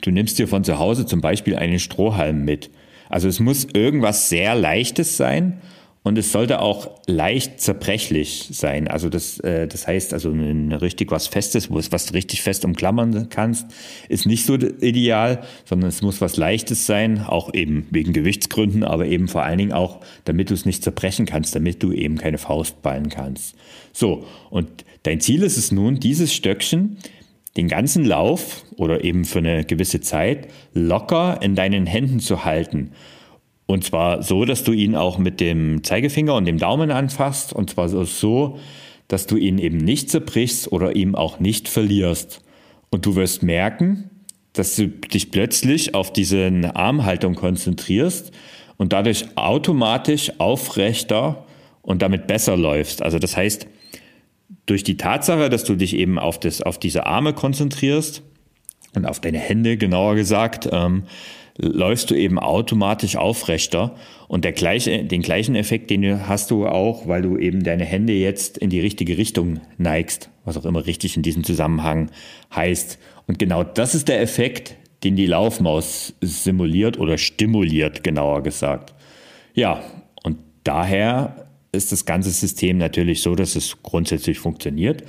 du 0.00 0.10
nimmst 0.10 0.38
dir 0.38 0.48
von 0.48 0.64
zu 0.64 0.78
Hause 0.78 1.06
zum 1.06 1.20
Beispiel 1.20 1.56
einen 1.56 1.78
Strohhalm 1.78 2.44
mit. 2.44 2.70
Also 3.08 3.28
es 3.28 3.40
muss 3.40 3.66
irgendwas 3.72 4.28
sehr 4.28 4.54
Leichtes 4.54 5.16
sein 5.16 5.60
und 6.06 6.16
es 6.18 6.30
sollte 6.30 6.60
auch 6.60 6.88
leicht 7.08 7.60
zerbrechlich 7.60 8.50
sein. 8.52 8.86
Also 8.86 9.08
das, 9.08 9.40
äh, 9.40 9.66
das 9.66 9.88
heißt, 9.88 10.14
also 10.14 10.30
ein 10.30 10.70
richtig 10.70 11.10
was 11.10 11.26
Festes, 11.26 11.68
wo 11.68 11.80
es 11.80 11.90
was 11.90 12.14
richtig 12.14 12.42
fest 12.42 12.64
umklammern 12.64 13.28
kannst, 13.28 13.66
ist 14.08 14.24
nicht 14.24 14.46
so 14.46 14.54
ideal, 14.54 15.42
sondern 15.64 15.88
es 15.88 16.02
muss 16.02 16.20
was 16.20 16.36
Leichtes 16.36 16.86
sein, 16.86 17.22
auch 17.22 17.52
eben 17.54 17.88
wegen 17.90 18.12
Gewichtsgründen, 18.12 18.84
aber 18.84 19.06
eben 19.06 19.26
vor 19.26 19.42
allen 19.42 19.58
Dingen 19.58 19.72
auch, 19.72 19.98
damit 20.24 20.50
du 20.50 20.54
es 20.54 20.64
nicht 20.64 20.84
zerbrechen 20.84 21.26
kannst, 21.26 21.56
damit 21.56 21.82
du 21.82 21.90
eben 21.90 22.18
keine 22.18 22.38
Faust 22.38 22.82
ballen 22.82 23.08
kannst. 23.08 23.56
So, 23.92 24.28
und 24.50 24.68
dein 25.02 25.18
Ziel 25.18 25.42
ist 25.42 25.56
es 25.56 25.72
nun, 25.72 25.98
dieses 25.98 26.32
Stöckchen 26.32 26.98
den 27.56 27.66
ganzen 27.66 28.04
Lauf 28.04 28.64
oder 28.76 29.02
eben 29.02 29.24
für 29.24 29.40
eine 29.40 29.64
gewisse 29.64 30.00
Zeit 30.00 30.46
locker 30.72 31.40
in 31.42 31.56
deinen 31.56 31.84
Händen 31.84 32.20
zu 32.20 32.44
halten. 32.44 32.92
Und 33.66 33.84
zwar 33.84 34.22
so, 34.22 34.44
dass 34.44 34.62
du 34.62 34.72
ihn 34.72 34.94
auch 34.94 35.18
mit 35.18 35.40
dem 35.40 35.82
Zeigefinger 35.82 36.34
und 36.34 36.44
dem 36.44 36.58
Daumen 36.58 36.90
anfasst. 36.90 37.52
Und 37.52 37.70
zwar 37.70 37.88
so, 37.88 38.58
dass 39.08 39.26
du 39.26 39.36
ihn 39.36 39.58
eben 39.58 39.78
nicht 39.78 40.10
zerbrichst 40.10 40.70
oder 40.70 40.94
ihm 40.94 41.14
auch 41.14 41.40
nicht 41.40 41.68
verlierst. 41.68 42.42
Und 42.90 43.06
du 43.06 43.16
wirst 43.16 43.42
merken, 43.42 44.10
dass 44.52 44.76
du 44.76 44.88
dich 44.88 45.30
plötzlich 45.30 45.94
auf 45.94 46.12
diese 46.12 46.50
Armhaltung 46.74 47.34
konzentrierst 47.34 48.32
und 48.76 48.92
dadurch 48.92 49.26
automatisch 49.36 50.32
aufrechter 50.38 51.44
und 51.82 52.02
damit 52.02 52.26
besser 52.26 52.56
läufst. 52.56 53.02
Also 53.02 53.18
das 53.18 53.36
heißt, 53.36 53.66
durch 54.66 54.84
die 54.84 54.96
Tatsache, 54.96 55.50
dass 55.50 55.64
du 55.64 55.74
dich 55.74 55.94
eben 55.94 56.18
auf, 56.18 56.38
das, 56.38 56.62
auf 56.62 56.78
diese 56.78 57.06
Arme 57.06 57.32
konzentrierst 57.32 58.22
und 58.96 59.06
auf 59.06 59.20
deine 59.20 59.38
Hände 59.38 59.76
genauer 59.76 60.16
gesagt, 60.16 60.68
ähm, 60.72 61.04
läufst 61.58 62.10
du 62.10 62.14
eben 62.14 62.38
automatisch 62.38 63.16
aufrechter 63.16 63.94
und 64.28 64.44
der 64.44 64.52
gleiche, 64.52 65.04
den 65.04 65.22
gleichen 65.22 65.54
Effekt, 65.54 65.90
den 65.90 66.28
hast 66.28 66.50
du 66.50 66.66
auch, 66.66 67.06
weil 67.06 67.22
du 67.22 67.38
eben 67.38 67.62
deine 67.62 67.84
Hände 67.84 68.12
jetzt 68.12 68.58
in 68.58 68.70
die 68.70 68.80
richtige 68.80 69.16
Richtung 69.16 69.60
neigst, 69.78 70.30
was 70.44 70.56
auch 70.56 70.64
immer 70.64 70.86
richtig 70.86 71.16
in 71.16 71.22
diesem 71.22 71.44
Zusammenhang 71.44 72.10
heißt. 72.54 72.98
Und 73.26 73.38
genau 73.38 73.64
das 73.64 73.94
ist 73.94 74.08
der 74.08 74.20
Effekt, 74.20 74.76
den 75.04 75.16
die 75.16 75.26
Laufmaus 75.26 76.14
simuliert 76.20 76.98
oder 76.98 77.18
stimuliert, 77.18 78.02
genauer 78.02 78.42
gesagt. 78.42 78.94
Ja, 79.54 79.82
und 80.22 80.38
daher 80.64 81.46
ist 81.72 81.92
das 81.92 82.04
ganze 82.04 82.30
System 82.30 82.78
natürlich 82.78 83.22
so, 83.22 83.34
dass 83.34 83.56
es 83.56 83.82
grundsätzlich 83.82 84.38
funktioniert. 84.38 85.04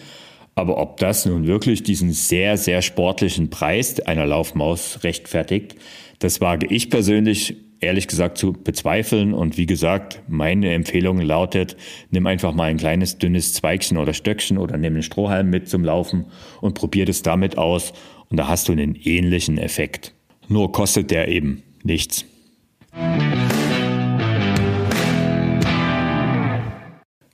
Aber 0.57 0.77
ob 0.79 0.97
das 0.97 1.27
nun 1.27 1.45
wirklich 1.45 1.83
diesen 1.83 2.11
sehr, 2.13 2.57
sehr 2.57 2.81
sportlichen 2.81 3.51
Preis 3.51 3.99
einer 3.99 4.25
Laufmaus 4.25 5.03
rechtfertigt, 5.03 5.75
das 6.17 6.41
wage 6.41 6.65
ich 6.65 6.89
persönlich 6.89 7.57
ehrlich 7.79 8.07
gesagt 8.07 8.39
zu 8.39 8.53
bezweifeln. 8.53 9.35
Und 9.35 9.59
wie 9.59 9.67
gesagt, 9.67 10.23
meine 10.27 10.73
Empfehlung 10.73 11.21
lautet, 11.21 11.77
nimm 12.09 12.25
einfach 12.25 12.55
mal 12.55 12.63
ein 12.63 12.77
kleines 12.77 13.19
dünnes 13.19 13.53
Zweigchen 13.53 13.99
oder 13.99 14.15
Stöckchen 14.15 14.57
oder 14.57 14.77
nimm 14.77 14.93
einen 14.93 15.03
Strohhalm 15.03 15.51
mit 15.51 15.69
zum 15.69 15.83
Laufen 15.83 16.25
und 16.59 16.73
probier 16.73 17.05
das 17.05 17.21
damit 17.21 17.59
aus. 17.59 17.93
Und 18.29 18.37
da 18.37 18.47
hast 18.47 18.67
du 18.67 18.71
einen 18.71 18.95
ähnlichen 18.95 19.59
Effekt. 19.59 20.15
Nur 20.47 20.71
kostet 20.71 21.11
der 21.11 21.27
eben 21.27 21.61
nichts. 21.83 22.25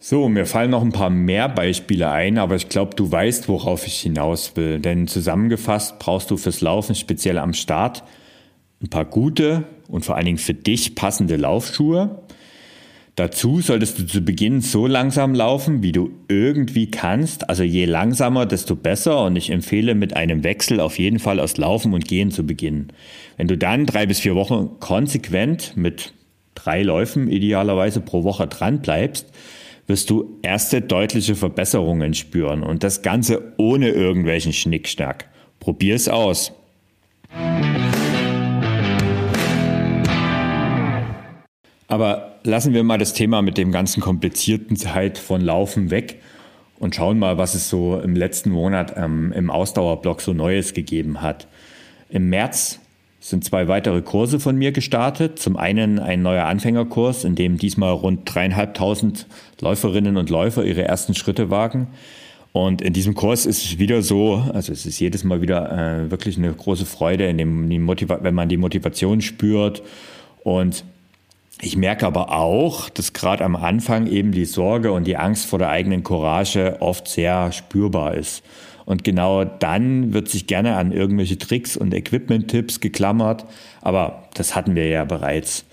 So, 0.05 0.27
mir 0.27 0.45
fallen 0.45 0.71
noch 0.71 0.81
ein 0.81 0.91
paar 0.91 1.09
mehr 1.09 1.47
Beispiele 1.47 2.11
ein, 2.11 2.37
aber 2.37 2.57
ich 2.57 2.67
glaube, 2.67 2.93
du 2.93 3.09
weißt, 3.09 3.47
worauf 3.47 3.87
ich 3.87 4.01
hinaus 4.01 4.57
will. 4.57 4.81
Denn 4.81 5.07
zusammengefasst 5.07 5.97
brauchst 5.97 6.29
du 6.29 6.35
fürs 6.35 6.59
Laufen 6.59 6.93
speziell 6.93 7.37
am 7.37 7.53
Start 7.53 8.03
ein 8.81 8.89
paar 8.89 9.05
gute 9.05 9.63
und 9.87 10.03
vor 10.03 10.17
allen 10.17 10.25
Dingen 10.25 10.39
für 10.39 10.53
dich 10.53 10.95
passende 10.95 11.37
Laufschuhe. 11.37 12.19
Dazu 13.15 13.61
solltest 13.61 13.97
du 13.97 14.05
zu 14.05 14.19
Beginn 14.19 14.59
so 14.59 14.87
langsam 14.87 15.33
laufen, 15.33 15.83
wie 15.83 15.93
du 15.93 16.11
irgendwie 16.27 16.91
kannst. 16.91 17.47
Also 17.47 17.63
je 17.63 17.85
langsamer, 17.85 18.45
desto 18.45 18.75
besser. 18.75 19.23
Und 19.23 19.37
ich 19.37 19.51
empfehle 19.51 19.95
mit 19.95 20.17
einem 20.17 20.43
Wechsel 20.43 20.81
auf 20.81 20.99
jeden 20.99 21.19
Fall 21.19 21.39
aus 21.39 21.55
Laufen 21.55 21.93
und 21.93 22.09
Gehen 22.09 22.29
zu 22.29 22.45
beginnen. 22.45 22.91
Wenn 23.37 23.47
du 23.47 23.57
dann 23.57 23.85
drei 23.85 24.05
bis 24.05 24.19
vier 24.19 24.35
Wochen 24.35 24.81
konsequent 24.81 25.77
mit 25.77 26.11
drei 26.55 26.83
Läufen 26.83 27.29
idealerweise 27.29 28.01
pro 28.01 28.25
Woche 28.25 28.47
dran 28.47 28.81
bleibst, 28.81 29.31
wirst 29.87 30.09
du 30.09 30.39
erste 30.41 30.81
deutliche 30.81 31.35
Verbesserungen 31.35 32.13
spüren. 32.13 32.63
Und 32.63 32.83
das 32.83 33.01
Ganze 33.01 33.53
ohne 33.57 33.89
irgendwelchen 33.89 34.53
Schnickschnack. 34.53 35.29
Probier 35.59 35.95
es 35.95 36.09
aus. 36.09 36.53
Aber 41.87 42.39
lassen 42.43 42.73
wir 42.73 42.83
mal 42.83 42.97
das 42.97 43.13
Thema 43.13 43.41
mit 43.41 43.57
dem 43.57 43.71
ganzen 43.71 44.01
komplizierten 44.01 44.75
Zeit 44.75 45.17
von 45.17 45.41
Laufen 45.41 45.91
weg 45.91 46.21
und 46.79 46.95
schauen 46.95 47.19
mal, 47.19 47.37
was 47.37 47.53
es 47.53 47.69
so 47.69 47.99
im 47.99 48.15
letzten 48.15 48.49
Monat 48.49 48.93
ähm, 48.97 49.31
im 49.33 49.49
Ausdauerblock 49.49 50.21
so 50.21 50.33
Neues 50.33 50.73
gegeben 50.73 51.21
hat. 51.21 51.47
Im 52.09 52.29
März 52.29 52.79
sind 53.23 53.45
zwei 53.45 53.69
weitere 53.69 54.01
Kurse 54.01 54.37
von 54.41 54.57
mir 54.57 54.73
gestartet. 54.73 55.39
Zum 55.39 55.55
einen 55.55 55.97
ein 55.97 56.21
neuer 56.21 56.43
Anfängerkurs, 56.45 57.23
in 57.23 57.35
dem 57.35 57.57
diesmal 57.57 57.93
rund 57.93 58.21
dreieinhalbtausend 58.25 59.27
Läuferinnen 59.61 60.17
und 60.17 60.29
Läufer 60.29 60.65
ihre 60.65 60.83
ersten 60.83 61.13
Schritte 61.15 61.49
wagen. 61.49 61.87
Und 62.51 62.81
in 62.81 62.91
diesem 62.91 63.15
Kurs 63.15 63.45
ist 63.45 63.63
es 63.63 63.79
wieder 63.79 64.01
so, 64.01 64.43
also 64.53 64.73
es 64.73 64.85
ist 64.85 64.99
jedes 64.99 65.23
Mal 65.23 65.41
wieder 65.41 65.71
äh, 65.71 66.11
wirklich 66.11 66.37
eine 66.37 66.51
große 66.51 66.85
Freude, 66.85 67.27
in 67.27 67.37
dem, 67.37 67.69
wenn 67.69 68.35
man 68.35 68.49
die 68.49 68.57
Motivation 68.57 69.21
spürt 69.21 69.81
und 70.43 70.83
ich 71.61 71.77
merke 71.77 72.05
aber 72.05 72.33
auch, 72.33 72.89
dass 72.89 73.13
gerade 73.13 73.45
am 73.45 73.55
Anfang 73.55 74.07
eben 74.07 74.33
die 74.33 74.43
Sorge 74.43 74.91
und 74.91 75.07
die 75.07 75.15
Angst 75.15 75.45
vor 75.45 75.59
der 75.59 75.69
eigenen 75.69 76.03
Courage 76.03 76.77
oft 76.81 77.07
sehr 77.07 77.53
spürbar 77.53 78.15
ist. 78.15 78.43
Und 78.85 79.03
genau 79.03 79.43
dann 79.45 80.13
wird 80.13 80.29
sich 80.29 80.47
gerne 80.47 80.75
an 80.75 80.91
irgendwelche 80.91 81.37
Tricks 81.37 81.77
und 81.77 81.93
Equipment-Tipps 81.93 82.79
geklammert. 82.79 83.45
Aber 83.81 84.27
das 84.33 84.55
hatten 84.55 84.75
wir 84.75 84.87
ja 84.87 85.05
bereits. 85.05 85.65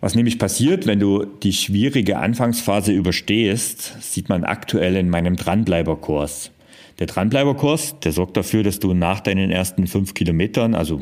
Was 0.00 0.16
nämlich 0.16 0.38
passiert, 0.38 0.86
wenn 0.86 0.98
du 0.98 1.24
die 1.24 1.52
schwierige 1.52 2.18
Anfangsphase 2.18 2.92
überstehst, 2.92 4.02
sieht 4.02 4.28
man 4.28 4.42
aktuell 4.42 4.96
in 4.96 5.08
meinem 5.08 5.36
Dranbleiberkurs. 5.36 6.50
Der 6.98 7.06
Dranbleiberkurs, 7.06 8.00
der 8.00 8.12
sorgt 8.12 8.36
dafür, 8.36 8.62
dass 8.62 8.78
du 8.78 8.94
nach 8.94 9.20
deinen 9.20 9.50
ersten 9.50 9.86
fünf 9.86 10.14
Kilometern, 10.14 10.74
also 10.74 11.00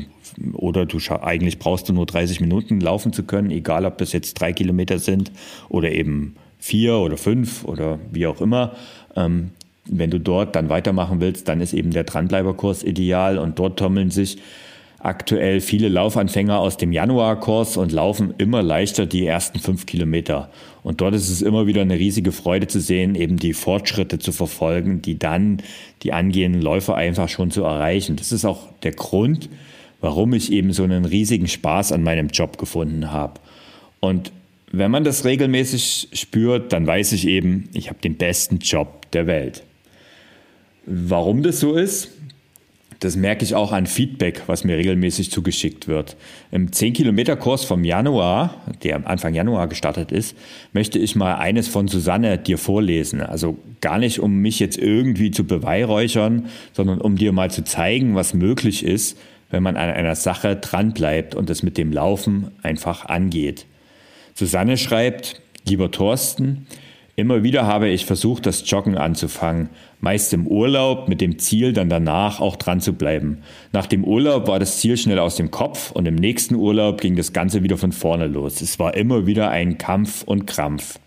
oder 0.53 0.85
du 0.85 0.99
eigentlich 1.21 1.59
brauchst 1.59 1.89
du 1.89 1.93
nur 1.93 2.05
30 2.05 2.41
Minuten 2.41 2.79
laufen 2.79 3.11
zu 3.11 3.23
können, 3.23 3.51
egal 3.51 3.85
ob 3.85 3.97
das 3.97 4.13
jetzt 4.13 4.35
drei 4.35 4.53
Kilometer 4.53 4.99
sind 4.99 5.31
oder 5.67 5.91
eben 5.91 6.35
vier 6.59 6.95
oder 6.97 7.17
fünf 7.17 7.65
oder 7.65 7.99
wie 8.11 8.27
auch 8.27 8.39
immer. 8.39 8.75
Ähm, 9.15 9.51
wenn 9.91 10.09
du 10.09 10.19
dort 10.19 10.55
dann 10.55 10.69
weitermachen 10.69 11.19
willst, 11.19 11.47
dann 11.47 11.61
ist 11.61 11.73
eben 11.73 11.91
der 11.91 12.05
Dranbleiberkurs 12.05 12.83
ideal 12.83 13.37
und 13.37 13.59
dort 13.59 13.77
tummeln 13.77 14.09
sich 14.09 14.37
aktuell 14.99 15.61
viele 15.61 15.89
Laufanfänger 15.89 16.59
aus 16.59 16.77
dem 16.77 16.91
Januarkurs 16.91 17.75
und 17.77 17.91
laufen 17.91 18.33
immer 18.37 18.61
leichter 18.61 19.05
die 19.05 19.25
ersten 19.25 19.59
fünf 19.59 19.85
Kilometer. 19.85 20.49
Und 20.83 21.01
dort 21.01 21.15
ist 21.15 21.29
es 21.29 21.41
immer 21.41 21.67
wieder 21.67 21.81
eine 21.81 21.97
riesige 21.97 22.31
Freude 22.31 22.67
zu 22.67 22.79
sehen, 22.79 23.15
eben 23.15 23.37
die 23.37 23.53
Fortschritte 23.53 24.19
zu 24.19 24.31
verfolgen, 24.31 25.01
die 25.01 25.17
dann 25.17 25.61
die 26.03 26.13
angehenden 26.13 26.61
Läufer 26.61 26.95
einfach 26.95 27.29
schon 27.29 27.51
zu 27.51 27.63
erreichen. 27.63 28.15
Das 28.15 28.31
ist 28.31 28.45
auch 28.45 28.67
der 28.83 28.93
Grund, 28.93 29.49
warum 29.99 30.33
ich 30.33 30.51
eben 30.51 30.71
so 30.71 30.83
einen 30.83 31.05
riesigen 31.05 31.47
Spaß 31.47 31.91
an 31.91 32.03
meinem 32.03 32.29
Job 32.29 32.57
gefunden 32.57 33.11
habe. 33.11 33.39
Und 33.99 34.31
wenn 34.71 34.91
man 34.91 35.03
das 35.03 35.25
regelmäßig 35.25 36.09
spürt, 36.13 36.71
dann 36.73 36.87
weiß 36.87 37.11
ich 37.11 37.27
eben, 37.27 37.69
ich 37.73 37.89
habe 37.89 37.99
den 38.01 38.15
besten 38.15 38.59
Job 38.59 39.11
der 39.11 39.27
Welt. 39.27 39.63
Warum 40.85 41.43
das 41.43 41.59
so 41.59 41.75
ist, 41.75 42.09
Das 43.01 43.15
merke 43.15 43.43
ich 43.43 43.55
auch 43.55 43.71
an 43.71 43.87
Feedback, 43.87 44.43
was 44.45 44.63
mir 44.63 44.77
regelmäßig 44.77 45.31
zugeschickt 45.31 45.87
wird. 45.87 46.15
Im 46.51 46.69
10-Kilometer-Kurs 46.69 47.65
vom 47.65 47.83
Januar, 47.83 48.61
der 48.83 49.07
Anfang 49.07 49.33
Januar 49.33 49.67
gestartet 49.67 50.11
ist, 50.11 50.37
möchte 50.71 50.99
ich 50.99 51.15
mal 51.15 51.37
eines 51.37 51.67
von 51.67 51.87
Susanne 51.87 52.37
dir 52.37 52.59
vorlesen. 52.59 53.21
Also 53.21 53.57
gar 53.81 53.97
nicht, 53.97 54.19
um 54.19 54.35
mich 54.35 54.59
jetzt 54.59 54.77
irgendwie 54.77 55.31
zu 55.31 55.45
beweihräuchern, 55.45 56.45
sondern 56.73 57.01
um 57.01 57.15
dir 57.15 57.31
mal 57.31 57.49
zu 57.49 57.63
zeigen, 57.63 58.13
was 58.13 58.35
möglich 58.35 58.85
ist, 58.85 59.17
wenn 59.49 59.63
man 59.63 59.77
an 59.77 59.89
einer 59.89 60.15
Sache 60.15 60.55
dranbleibt 60.55 61.33
und 61.33 61.49
es 61.49 61.63
mit 61.63 61.79
dem 61.79 61.91
Laufen 61.91 62.51
einfach 62.61 63.05
angeht. 63.05 63.65
Susanne 64.35 64.77
schreibt, 64.77 65.41
lieber 65.67 65.89
Thorsten, 65.89 66.67
Immer 67.15 67.43
wieder 67.43 67.67
habe 67.67 67.89
ich 67.89 68.05
versucht, 68.05 68.45
das 68.45 68.69
Joggen 68.69 68.97
anzufangen, 68.97 69.69
meist 69.99 70.33
im 70.33 70.47
Urlaub 70.47 71.09
mit 71.09 71.19
dem 71.19 71.39
Ziel, 71.39 71.73
dann 71.73 71.89
danach 71.89 72.39
auch 72.39 72.55
dran 72.55 72.79
zu 72.79 72.93
bleiben. 72.93 73.39
Nach 73.73 73.85
dem 73.85 74.03
Urlaub 74.03 74.47
war 74.47 74.59
das 74.59 74.79
Ziel 74.79 74.95
schnell 74.95 75.19
aus 75.19 75.35
dem 75.35 75.51
Kopf 75.51 75.91
und 75.91 76.07
im 76.07 76.15
nächsten 76.15 76.55
Urlaub 76.55 77.01
ging 77.01 77.15
das 77.15 77.33
Ganze 77.33 77.63
wieder 77.63 77.77
von 77.77 77.91
vorne 77.91 78.27
los. 78.27 78.61
Es 78.61 78.79
war 78.79 78.95
immer 78.95 79.25
wieder 79.27 79.49
ein 79.49 79.77
Kampf 79.77 80.23
und 80.23 80.47
Krampf. 80.47 80.99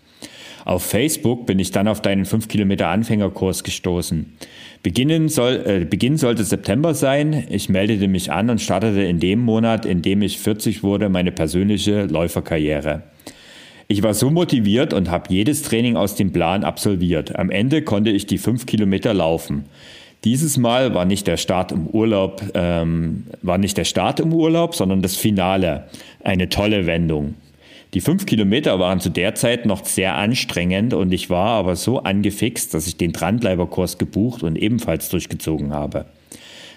Auf 0.63 0.83
Facebook 0.83 1.45
bin 1.45 1.59
ich 1.59 1.69
dann 1.69 1.87
auf 1.87 2.01
deinen 2.01 2.25
5 2.25 2.47
Kilometer 2.47 2.87
Anfängerkurs 2.87 3.63
gestoßen. 3.63 4.33
Beginnen 4.81 5.29
soll, 5.29 5.63
äh, 5.65 5.85
Beginn 5.85 6.17
sollte 6.17 6.43
September 6.43 6.95
sein. 6.95 7.45
Ich 7.49 7.69
meldete 7.69 8.07
mich 8.07 8.31
an 8.31 8.49
und 8.49 8.61
startete 8.61 9.03
in 9.03 9.19
dem 9.19 9.41
Monat, 9.41 9.85
in 9.85 10.01
dem 10.01 10.23
ich 10.23 10.39
40 10.39 10.81
wurde, 10.81 11.09
meine 11.09 11.31
persönliche 11.31 12.05
Läuferkarriere. 12.05 13.03
Ich 13.87 14.01
war 14.01 14.15
so 14.15 14.31
motiviert 14.31 14.93
und 14.93 15.11
habe 15.11 15.31
jedes 15.31 15.61
Training 15.61 15.95
aus 15.95 16.15
dem 16.15 16.31
Plan 16.31 16.63
absolviert. 16.63 17.35
Am 17.37 17.51
Ende 17.51 17.83
konnte 17.83 18.09
ich 18.09 18.25
die 18.25 18.39
fünf 18.39 18.65
Kilometer 18.65 19.13
laufen. 19.13 19.65
Dieses 20.23 20.57
Mal 20.57 20.95
war 20.95 21.05
nicht 21.05 21.27
der 21.27 21.37
Start 21.37 21.71
im 21.71 21.85
Urlaub, 21.85 22.41
ähm, 22.55 23.27
war 23.43 23.59
nicht 23.59 23.77
der 23.77 23.83
Start 23.83 24.19
im 24.19 24.33
Urlaub, 24.33 24.73
sondern 24.73 25.03
das 25.03 25.15
Finale. 25.15 25.83
Eine 26.23 26.49
tolle 26.49 26.87
Wendung. 26.87 27.35
Die 27.93 28.01
fünf 28.01 28.25
Kilometer 28.25 28.79
waren 28.79 28.99
zu 28.99 29.09
der 29.09 29.35
Zeit 29.35 29.67
noch 29.67 29.85
sehr 29.85 30.15
anstrengend 30.15 30.95
und 30.95 31.13
ich 31.13 31.29
war 31.29 31.49
aber 31.49 31.75
so 31.75 31.99
angefixt, 31.99 32.73
dass 32.73 32.87
ich 32.87 32.97
den 32.97 33.13
Dranbleiberkurs 33.13 33.99
gebucht 33.99 34.41
und 34.41 34.55
ebenfalls 34.55 35.09
durchgezogen 35.09 35.73
habe. 35.73 36.05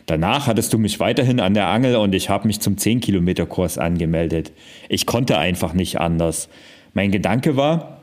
Danach 0.05 0.47
hattest 0.47 0.73
du 0.73 0.79
mich 0.79 1.01
weiterhin 1.01 1.41
an 1.41 1.55
der 1.55 1.69
Angel 1.69 1.97
und 1.97 2.15
ich 2.15 2.29
habe 2.29 2.47
mich 2.47 2.61
zum 2.61 2.77
10 2.77 3.01
Kilometer 3.01 3.47
Kurs 3.47 3.79
angemeldet. 3.79 4.53
Ich 4.89 5.07
konnte 5.07 5.39
einfach 5.39 5.73
nicht 5.73 6.01
anders. 6.01 6.49
Mein 6.95 7.11
Gedanke 7.11 7.57
war, 7.57 7.99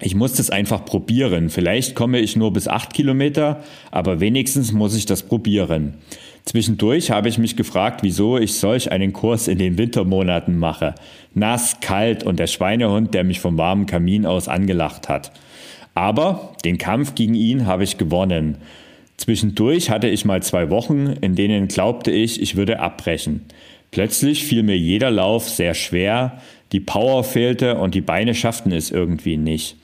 ich 0.00 0.14
muss 0.14 0.34
das 0.34 0.50
einfach 0.50 0.84
probieren. 0.84 1.50
Vielleicht 1.50 1.96
komme 1.96 2.20
ich 2.20 2.36
nur 2.36 2.52
bis 2.52 2.68
acht 2.68 2.94
Kilometer, 2.94 3.64
aber 3.90 4.20
wenigstens 4.20 4.72
muss 4.72 4.96
ich 4.96 5.06
das 5.06 5.24
probieren. 5.24 5.94
Zwischendurch 6.44 7.10
habe 7.10 7.28
ich 7.28 7.36
mich 7.36 7.56
gefragt, 7.56 8.02
wieso 8.02 8.38
ich 8.38 8.54
solch 8.54 8.92
einen 8.92 9.12
Kurs 9.12 9.48
in 9.48 9.58
den 9.58 9.76
Wintermonaten 9.76 10.56
mache. 10.56 10.94
Nass, 11.34 11.80
kalt 11.80 12.22
und 12.22 12.38
der 12.38 12.46
Schweinehund, 12.46 13.12
der 13.12 13.24
mich 13.24 13.40
vom 13.40 13.58
warmen 13.58 13.86
Kamin 13.86 14.24
aus 14.24 14.48
angelacht 14.48 15.08
hat. 15.08 15.32
Aber 15.94 16.54
den 16.64 16.78
Kampf 16.78 17.16
gegen 17.16 17.34
ihn 17.34 17.66
habe 17.66 17.82
ich 17.82 17.98
gewonnen. 17.98 18.58
Zwischendurch 19.16 19.90
hatte 19.90 20.08
ich 20.08 20.24
mal 20.24 20.42
zwei 20.44 20.70
Wochen, 20.70 21.08
in 21.20 21.34
denen 21.34 21.66
glaubte 21.66 22.12
ich, 22.12 22.40
ich 22.40 22.54
würde 22.54 22.78
abbrechen. 22.78 23.46
Plötzlich 23.90 24.44
fiel 24.44 24.62
mir 24.62 24.78
jeder 24.78 25.10
Lauf 25.10 25.48
sehr 25.48 25.74
schwer, 25.74 26.40
die 26.72 26.80
Power 26.80 27.24
fehlte 27.24 27.76
und 27.76 27.94
die 27.94 28.00
Beine 28.00 28.34
schafften 28.34 28.72
es 28.72 28.90
irgendwie 28.90 29.36
nicht. 29.36 29.76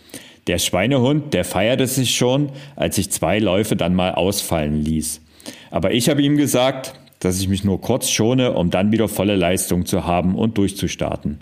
Der 0.47 0.59
Schweinehund, 0.59 1.33
der 1.33 1.45
feierte 1.45 1.87
sich 1.87 2.15
schon, 2.15 2.51
als 2.77 2.99
ich 2.99 3.11
zwei 3.11 3.39
Läufe 3.39 3.77
dann 3.77 3.95
mal 3.95 4.13
ausfallen 4.13 4.85
ließ. 4.85 5.23
Aber 5.71 5.93
ich 5.93 6.09
habe 6.09 6.23
ihm 6.23 6.37
gesagt, 6.37 6.95
dass 7.21 7.41
ich 7.41 7.49
mich 7.49 7.65
nur 7.65 7.81
kurz 7.81 8.11
schone, 8.11 8.53
um 8.53 8.71
dann 8.71 8.93
wieder 8.93 9.09
volle 9.09 9.37
Leistung 9.37 9.87
zu 9.87 10.05
haben 10.05 10.35
und 10.35 10.59
durchzustarten. 10.59 11.39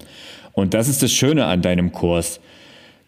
Und 0.52 0.74
das 0.74 0.88
ist 0.88 1.02
das 1.02 1.12
Schöne 1.12 1.46
an 1.46 1.62
deinem 1.62 1.90
Kurs. 1.90 2.40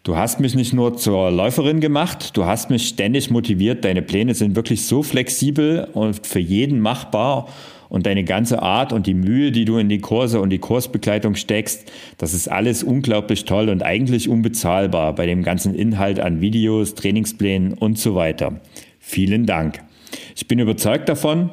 Du 0.03 0.17
hast 0.17 0.39
mich 0.39 0.53
nicht 0.53 0.73
nur 0.73 0.97
zur 0.97 1.31
Läuferin 1.31 1.79
gemacht, 1.79 2.37
du 2.37 2.45
hast 2.45 2.69
mich 2.69 2.87
ständig 2.87 3.31
motiviert. 3.31 3.85
Deine 3.85 4.01
Pläne 4.01 4.35
sind 4.35 4.55
wirklich 4.55 4.85
so 4.85 5.01
flexibel 5.01 5.87
und 5.93 6.27
für 6.27 6.39
jeden 6.39 6.79
machbar 6.79 7.47
und 7.89 8.05
deine 8.05 8.23
ganze 8.23 8.61
Art 8.61 8.93
und 8.93 9.07
die 9.07 9.13
Mühe, 9.13 9.51
die 9.51 9.65
du 9.65 9.77
in 9.77 9.89
die 9.89 9.99
Kurse 9.99 10.41
und 10.41 10.49
die 10.49 10.59
Kursbegleitung 10.59 11.35
steckst, 11.35 11.91
das 12.17 12.33
ist 12.33 12.47
alles 12.47 12.83
unglaublich 12.83 13.45
toll 13.45 13.69
und 13.69 13.83
eigentlich 13.83 14.29
unbezahlbar 14.29 15.15
bei 15.15 15.25
dem 15.25 15.43
ganzen 15.43 15.75
Inhalt 15.75 16.19
an 16.19 16.41
Videos, 16.41 16.95
Trainingsplänen 16.95 17.73
und 17.73 17.97
so 17.97 18.15
weiter. 18.15 18.59
Vielen 18.99 19.45
Dank. 19.45 19.81
Ich 20.35 20.47
bin 20.47 20.59
überzeugt 20.59 21.09
davon, 21.09 21.49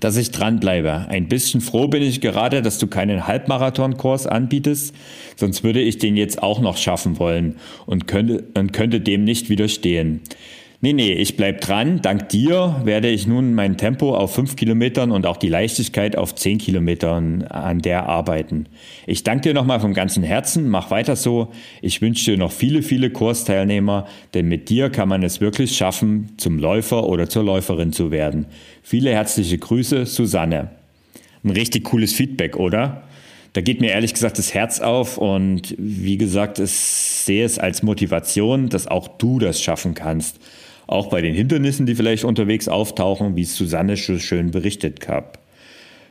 dass 0.00 0.16
ich 0.16 0.30
dranbleibe. 0.30 1.06
Ein 1.08 1.28
bisschen 1.28 1.60
froh 1.60 1.88
bin 1.88 2.02
ich 2.02 2.20
gerade, 2.20 2.62
dass 2.62 2.78
du 2.78 2.86
keinen 2.86 3.26
Halbmarathonkurs 3.26 4.26
anbietest, 4.26 4.94
sonst 5.36 5.64
würde 5.64 5.80
ich 5.80 5.98
den 5.98 6.16
jetzt 6.16 6.42
auch 6.42 6.60
noch 6.60 6.76
schaffen 6.76 7.18
wollen 7.18 7.56
und 7.86 8.06
könnte, 8.06 8.44
und 8.54 8.72
könnte 8.72 9.00
dem 9.00 9.24
nicht 9.24 9.48
widerstehen. 9.48 10.20
Nee, 10.80 10.92
nee, 10.92 11.12
ich 11.12 11.36
bleib 11.36 11.60
dran. 11.60 12.02
Dank 12.02 12.28
dir 12.28 12.82
werde 12.84 13.08
ich 13.08 13.26
nun 13.26 13.52
mein 13.52 13.76
Tempo 13.76 14.14
auf 14.14 14.32
fünf 14.32 14.54
Kilometern 14.54 15.10
und 15.10 15.26
auch 15.26 15.36
die 15.36 15.48
Leichtigkeit 15.48 16.14
auf 16.14 16.36
zehn 16.36 16.58
Kilometern 16.58 17.42
an 17.42 17.80
der 17.80 18.08
arbeiten. 18.08 18.66
Ich 19.04 19.24
danke 19.24 19.48
dir 19.48 19.54
nochmal 19.54 19.80
vom 19.80 19.92
ganzen 19.92 20.22
Herzen. 20.22 20.68
Mach 20.68 20.92
weiter 20.92 21.16
so. 21.16 21.48
Ich 21.82 22.00
wünsche 22.00 22.30
dir 22.30 22.38
noch 22.38 22.52
viele, 22.52 22.82
viele 22.82 23.10
Kursteilnehmer, 23.10 24.06
denn 24.34 24.46
mit 24.46 24.68
dir 24.68 24.88
kann 24.88 25.08
man 25.08 25.24
es 25.24 25.40
wirklich 25.40 25.76
schaffen, 25.76 26.34
zum 26.36 26.60
Läufer 26.60 27.08
oder 27.08 27.28
zur 27.28 27.42
Läuferin 27.42 27.92
zu 27.92 28.12
werden. 28.12 28.46
Viele 28.84 29.10
herzliche 29.10 29.58
Grüße, 29.58 30.06
Susanne. 30.06 30.70
Ein 31.42 31.50
richtig 31.50 31.86
cooles 31.86 32.12
Feedback, 32.12 32.54
oder? 32.54 33.02
Da 33.52 33.62
geht 33.62 33.80
mir 33.80 33.90
ehrlich 33.90 34.14
gesagt 34.14 34.38
das 34.38 34.54
Herz 34.54 34.78
auf 34.78 35.18
und 35.18 35.74
wie 35.76 36.18
gesagt, 36.18 36.60
ich 36.60 36.70
sehe 36.70 37.44
es 37.44 37.58
als 37.58 37.82
Motivation, 37.82 38.68
dass 38.68 38.86
auch 38.86 39.08
du 39.08 39.40
das 39.40 39.60
schaffen 39.60 39.94
kannst 39.94 40.38
auch 40.88 41.08
bei 41.08 41.20
den 41.20 41.34
Hindernissen, 41.34 41.86
die 41.86 41.94
vielleicht 41.94 42.24
unterwegs 42.24 42.66
auftauchen, 42.66 43.36
wie 43.36 43.42
es 43.42 43.54
Susanne 43.54 43.96
schön 43.96 44.50
berichtet 44.50 45.06
hat. 45.06 45.38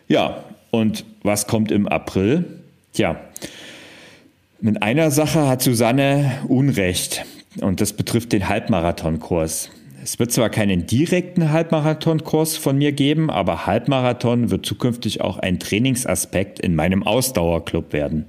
Ja, 0.07 0.45
und 0.71 1.03
was 1.23 1.47
kommt 1.47 1.71
im 1.71 1.87
April? 1.87 2.45
Tja, 2.93 3.19
mit 4.61 4.81
einer 4.81 5.11
Sache 5.11 5.47
hat 5.47 5.61
Susanne 5.61 6.31
Unrecht 6.47 7.25
und 7.59 7.81
das 7.81 7.93
betrifft 7.93 8.31
den 8.31 8.47
Halbmarathonkurs. 8.47 9.69
Es 10.03 10.19
wird 10.19 10.31
zwar 10.31 10.49
keinen 10.49 10.87
direkten 10.87 11.51
Halbmarathonkurs 11.51 12.55
von 12.55 12.77
mir 12.77 12.91
geben, 12.91 13.29
aber 13.29 13.65
Halbmarathon 13.65 14.51
wird 14.51 14.65
zukünftig 14.65 15.21
auch 15.21 15.37
ein 15.37 15.59
Trainingsaspekt 15.59 16.59
in 16.59 16.75
meinem 16.75 17.03
Ausdauerclub 17.03 17.93
werden. 17.93 18.25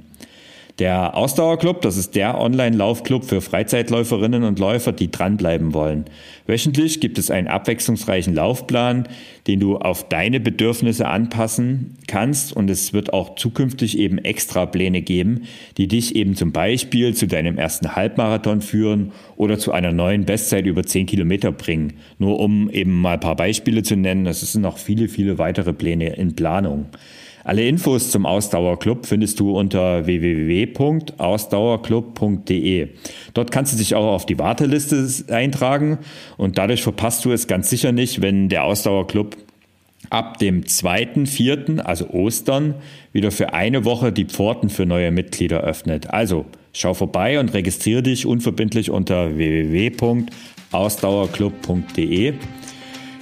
Der 0.79 1.17
Ausdauerclub, 1.17 1.83
das 1.83 1.97
ist 1.97 2.15
der 2.15 2.41
Online-Laufclub 2.41 3.25
für 3.25 3.41
Freizeitläuferinnen 3.41 4.45
und 4.45 4.61
Läufer, 4.61 4.93
die 4.93 5.11
dranbleiben 5.11 5.75
wollen. 5.75 6.05
Wöchentlich 6.47 7.01
gibt 7.01 7.19
es 7.19 7.33
einen 7.33 7.49
abwechslungsreichen 7.49 8.33
Laufplan, 8.33 9.09
den 9.49 9.59
du 9.59 9.79
auf 9.79 10.09
deine 10.09 10.39
Bedürfnisse 10.39 11.09
anpassen 11.09 11.97
kannst 12.07 12.53
und 12.53 12.71
es 12.71 12.93
wird 12.93 13.13
auch 13.13 13.35
zukünftig 13.35 13.99
eben 13.99 14.19
extra 14.19 14.67
Pläne 14.67 15.03
geben, 15.03 15.49
die 15.79 15.89
dich 15.89 16.15
eben 16.15 16.37
zum 16.37 16.53
Beispiel 16.53 17.13
zu 17.13 17.27
deinem 17.27 17.59
ersten 17.59 17.97
Halbmarathon 17.97 18.61
führen 18.61 19.11
oder 19.35 19.59
zu 19.59 19.73
einer 19.73 19.91
neuen 19.91 20.27
Bestzeit 20.27 20.65
über 20.65 20.85
10 20.85 21.07
Kilometer 21.07 21.51
bringen. 21.51 21.95
Nur 22.19 22.39
um 22.39 22.71
eben 22.71 23.01
mal 23.01 23.15
ein 23.15 23.21
paar 23.21 23.35
Beispiele 23.35 23.83
zu 23.83 23.97
nennen, 23.97 24.27
es 24.27 24.41
sind 24.41 24.63
noch 24.63 24.79
viele, 24.79 25.09
viele 25.09 25.39
weitere 25.39 25.73
Pläne 25.73 26.15
in 26.15 26.37
Planung. 26.37 26.87
Alle 27.49 27.67
Infos 27.67 28.11
zum 28.11 28.27
Ausdauerclub 28.27 29.07
findest 29.07 29.41
du 29.41 29.57
unter 29.57 30.05
www.ausdauerclub.de. 30.05 32.89
Dort 33.33 33.51
kannst 33.51 33.73
du 33.73 33.79
dich 33.79 33.95
auch 33.95 34.13
auf 34.13 34.27
die 34.27 34.39
Warteliste 34.39 35.09
eintragen 35.33 35.97
und 36.37 36.59
dadurch 36.59 36.83
verpasst 36.83 37.25
du 37.25 37.33
es 37.33 37.47
ganz 37.47 37.71
sicher 37.71 37.91
nicht, 37.91 38.21
wenn 38.21 38.51
der 38.51 38.65
Ausdauerclub 38.65 39.39
ab 40.11 40.37
dem 40.37 40.65
2.4., 40.65 41.79
also 41.79 42.11
Ostern, 42.11 42.75
wieder 43.15 43.31
für 43.31 43.55
eine 43.55 43.87
Woche 43.87 44.13
die 44.13 44.27
Pforten 44.27 44.69
für 44.69 44.85
neue 44.85 45.11
Mitglieder 45.11 45.63
öffnet. 45.63 46.11
Also 46.11 46.45
schau 46.75 46.93
vorbei 46.93 47.41
und 47.41 47.55
registriere 47.55 48.03
dich 48.03 48.27
unverbindlich 48.27 48.91
unter 48.91 49.39
www.ausdauerclub.de. 49.39 52.35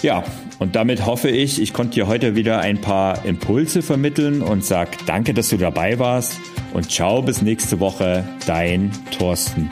Ja, 0.03 0.25
und 0.59 0.77
damit 0.77 1.07
hoffe 1.07 1.29
ich, 1.31 1.61
ich 1.61 1.73
konnte 1.73 1.95
dir 1.95 2.07
heute 2.07 2.35
wieder 2.35 2.61
ein 2.61 2.81
paar 2.81 3.25
Impulse 3.25 3.83
vermitteln 3.83 4.43
und 4.43 4.65
sag 4.65 5.07
danke, 5.07 5.35
dass 5.35 5.49
du 5.49 5.57
dabei 5.57 5.99
warst 5.99 6.39
und 6.75 6.91
ciao 6.91 7.23
bis 7.23 7.43
nächste 7.43 7.81
Woche, 7.81 8.25
dein 8.47 8.91
Thorsten. 9.19 9.71